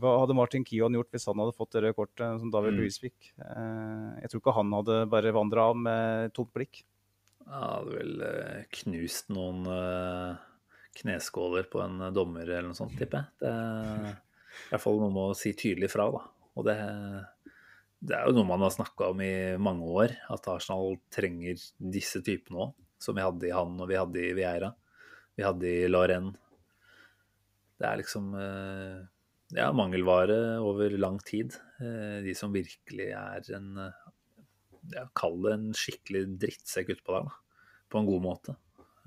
[0.00, 2.78] hva hadde Martin Kion gjort hvis han hadde fått det røde kortet som David mm.
[2.78, 3.32] Louis fikk?
[3.34, 6.84] jeg tror ikke han hadde bare vandra av med tomt blikk.
[7.48, 8.22] Han hadde vel
[8.76, 9.66] knust noen
[11.00, 13.42] kneskåler på en dommer eller noe sånt, tipper jeg.
[13.42, 16.22] Det er i hvert fall noe med å si tydelig fra, da.
[16.54, 16.78] Og det
[18.00, 22.22] det er jo noe man har snakka om i mange år, at Arsenal trenger disse
[22.24, 22.76] typene òg.
[23.00, 24.68] Som vi hadde i han og vi hadde i Vieira.
[25.36, 26.34] Vi hadde i Lorraine.
[27.80, 28.98] Det er liksom eh,
[29.56, 31.56] ja, mangelvare over lang tid.
[31.80, 37.64] Eh, de som virkelig er en ja, Kall det en skikkelig drittsekk utpå der, da.
[37.90, 38.56] På en god måte.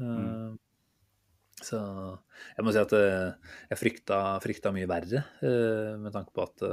[0.02, 0.14] Mm.
[0.18, 1.80] Eh, så
[2.58, 5.22] jeg må si at jeg frykta, frykta mye verre,
[6.02, 6.64] med tanke på at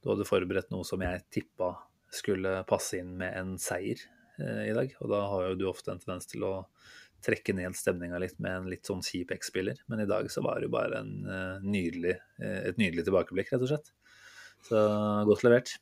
[0.00, 1.74] du hadde forberedt noe som jeg tippa
[2.10, 4.00] skulle passe inn med en seier
[4.40, 4.94] eh, i dag.
[5.00, 6.54] Og da har jo du ofte en tendens til å
[7.24, 9.82] trekke ned stemninga litt med en litt sånn kjip X-spiller.
[9.92, 13.52] Men i dag så var det jo bare en, uh, nydelig, uh, et nydelig tilbakeblikk,
[13.52, 13.92] rett og slett.
[14.64, 14.80] Så
[15.28, 15.74] godt levert.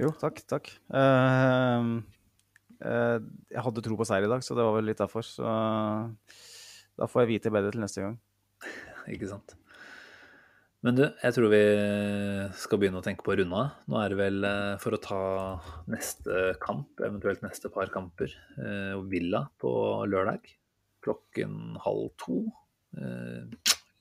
[0.00, 0.42] Jo, takk.
[0.50, 0.72] Takk.
[0.90, 2.02] Uh,
[2.82, 5.22] jeg hadde tro på seier i dag, så det var vel litt derfor.
[5.22, 5.46] Så
[6.98, 8.18] da får jeg vite bedre til neste gang.
[9.14, 9.54] Ikke sant.
[10.84, 11.62] Men du, jeg tror vi
[12.60, 13.76] skal begynne å tenke på å runde av.
[13.88, 14.46] Nå er det vel
[14.82, 15.20] for å ta
[15.88, 18.34] neste kamp, eventuelt neste par kamper,
[19.08, 19.72] Villa på
[20.12, 20.44] lørdag
[21.04, 22.42] klokken halv to.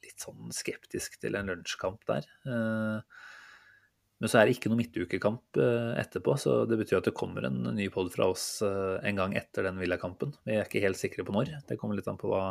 [0.03, 2.27] Litt sånn skeptisk til en lunsjkamp der.
[2.43, 5.59] Men så er det ikke noe midtukekamp
[6.03, 9.67] etterpå, så det betyr at det kommer en ny pod fra oss en gang etter
[9.69, 10.35] den Villa-kampen.
[10.43, 11.55] Vi er ikke helt sikre på når.
[11.67, 12.43] Det kommer litt an på hva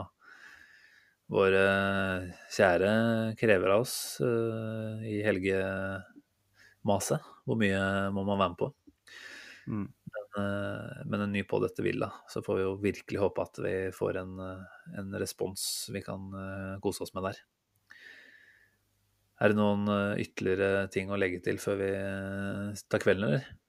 [1.30, 1.64] våre
[2.52, 2.92] kjære
[3.40, 7.22] krever av oss uh, i helgemaset.
[7.46, 7.80] Hvor mye
[8.14, 8.68] må man være med på?
[9.70, 9.86] Mm.
[9.86, 12.10] Men, uh, men, en ny på dette vil, da.
[12.30, 14.36] så får vi jo virkelig håpe at vi får en,
[14.98, 17.42] en respons vi kan uh, kose oss med der.
[19.42, 19.88] Er det noen
[20.22, 21.90] ytterligere ting å legge til før vi
[22.86, 23.61] tar kvelden, eller?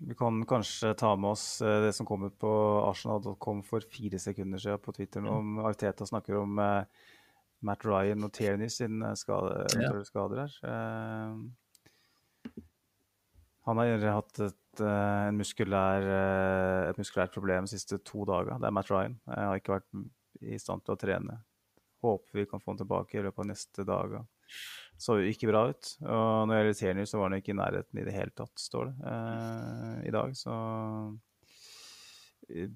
[0.00, 2.50] Vi kan kanskje ta med oss eh, det som kommer på
[2.88, 6.82] arsenal.com for fire sekunder siden på Twitter nå, om Arteta snakker om uh,
[7.64, 9.92] Matt Ryan og Tierney sin skade, ja.
[10.04, 10.56] skader her.
[13.64, 14.82] Han har hatt et,
[15.32, 16.04] muskulær,
[16.90, 18.58] et, muskulært problem de siste to dager.
[18.60, 19.14] Det er Matt Ryan.
[19.30, 21.38] Jeg har ikke vært i stand til å trene.
[22.04, 24.26] Håper vi kan få han tilbake i løpet av neste dager
[25.00, 25.94] så jo ikke bra ut.
[26.02, 28.54] Og når det gjelder Tierney, så var han ikke i nærheten i det hele tatt,
[28.60, 30.36] står det eh, i dag.
[30.38, 30.54] Så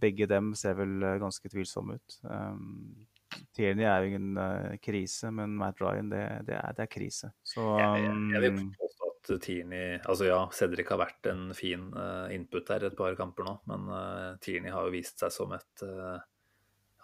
[0.00, 2.18] begge dem ser vel ganske tvilsomme ut.
[2.24, 3.06] Um,
[3.54, 7.30] Tierney er jo ingen uh, krise, men Matt Ryan, det, det, er, det er, krise.
[7.46, 11.28] Så um, jeg, jeg, jeg, vil um, påstå at Tierney Altså ja, Cedric har vært
[11.30, 15.20] en fin uh, input der et par kamper nå, men uh, Tierney har jo vist
[15.20, 15.86] seg som et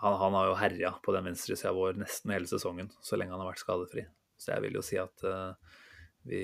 [0.05, 3.41] han, han, har jo herja på den venstresida vår nesten hele sesongen, så lenge han
[3.41, 4.03] har vært skadefri.
[4.40, 5.55] Så jeg vil jo si at uh,
[6.27, 6.43] vi,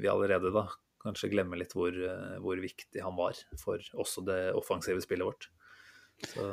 [0.00, 0.66] vi, allerede da
[1.00, 5.48] kanskje glemmer litt hvor, uh, hvor, viktig han var for også det offensive spillet vårt.
[6.20, 6.44] Så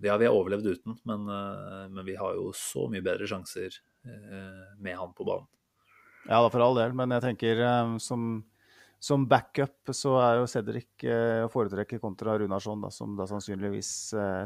[0.00, 3.82] ja, vi har overlevd uten, men, uh, men vi har jo så mye bedre sjanser
[4.04, 5.46] med han på banen.
[6.28, 7.60] Ja da, for all del, men jeg tenker
[8.04, 8.42] som,
[9.00, 13.94] som backup så er jo Cedric å foretrekke kontra Runarsson, da, som da sannsynligvis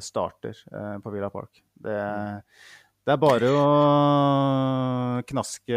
[0.07, 0.63] starter
[1.03, 1.59] på Villa Park.
[1.75, 2.79] Det, mm.
[3.09, 3.61] Det er bare å
[5.25, 5.77] knaske,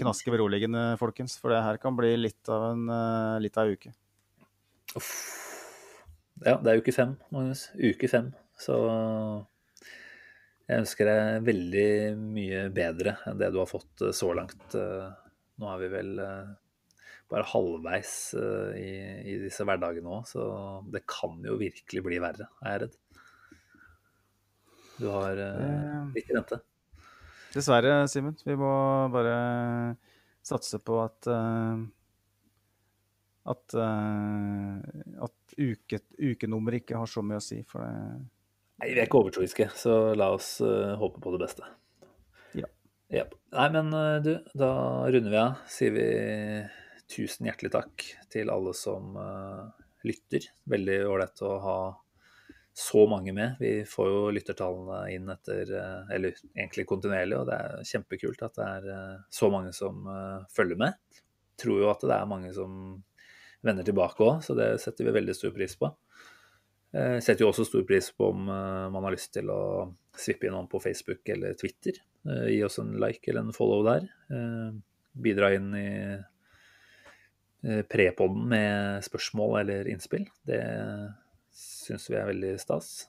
[0.00, 1.36] knaske beroligende, folkens.
[1.38, 3.92] For det her kan bli litt av en eh, litt av uke.
[4.98, 5.12] Uff.
[6.42, 7.68] Ja, det er uke fem, Magnus.
[7.78, 8.32] Uke fem.
[8.58, 8.74] Så
[10.66, 14.66] jeg ønsker deg veldig mye bedre enn det du har fått eh, så langt.
[14.74, 15.06] Eh,
[15.62, 16.12] nå er vi vel
[17.30, 18.90] bare halvveis i,
[19.30, 20.42] i disse hverdagene òg, så
[20.90, 23.02] det kan jo virkelig bli verre, er jeg redd.
[24.98, 25.38] Du har
[26.14, 26.58] litt i vente.
[27.54, 28.36] Dessverre, Simen.
[28.44, 28.70] Vi må
[29.14, 29.36] bare
[30.48, 31.80] satse på at uh,
[33.48, 37.62] at, uh, at uke, ukenummer ikke har så mye å si.
[37.68, 37.92] For det
[38.78, 41.66] Nei, vi er ikke overtroiske, så la oss uh, håpe på det beste.
[42.54, 42.68] Ja.
[43.10, 43.32] Yep.
[43.56, 43.88] Nei, men
[44.22, 44.70] du, da
[45.08, 45.64] runder vi av.
[45.72, 46.04] Sier vi
[47.10, 49.16] tusen hjertelig takk til alle som
[50.06, 50.44] lytter.
[50.68, 51.78] Veldig ålreit å ha
[52.78, 53.56] så mange med.
[53.58, 58.54] Vi får jo lyttertallene inn etter eh, Eller egentlig kontinuerlig, og det er kjempekult at
[58.54, 60.94] det er eh, så mange som eh, følger med.
[61.58, 62.70] Tror jo at det er mange som
[63.66, 65.90] vender tilbake òg, så det setter vi veldig stor pris på.
[66.94, 70.78] Setter jo også stor pris på om man har lyst til å svippe innom på
[70.80, 71.98] Facebook eller Twitter.
[72.48, 74.06] Gi oss en like eller en follow der.
[75.26, 75.90] Bidra inn i
[77.90, 80.24] prepoden med spørsmål eller innspill.
[80.46, 80.62] Det
[81.88, 83.08] syns vi er veldig stas.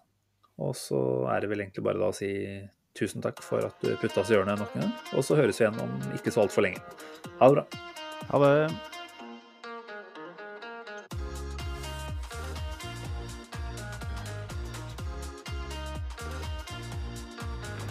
[0.60, 1.00] Og så
[1.32, 2.32] er det vel egentlig bare da å si
[2.98, 4.94] tusen takk for at du putta oss i hjørnet nok en gang.
[5.16, 6.84] Og så høres vi igjen om ikke så altfor lenge.
[7.40, 7.66] Ha det bra.
[8.32, 8.72] Ha det.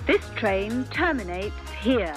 [0.08, 2.16] This train terminates here.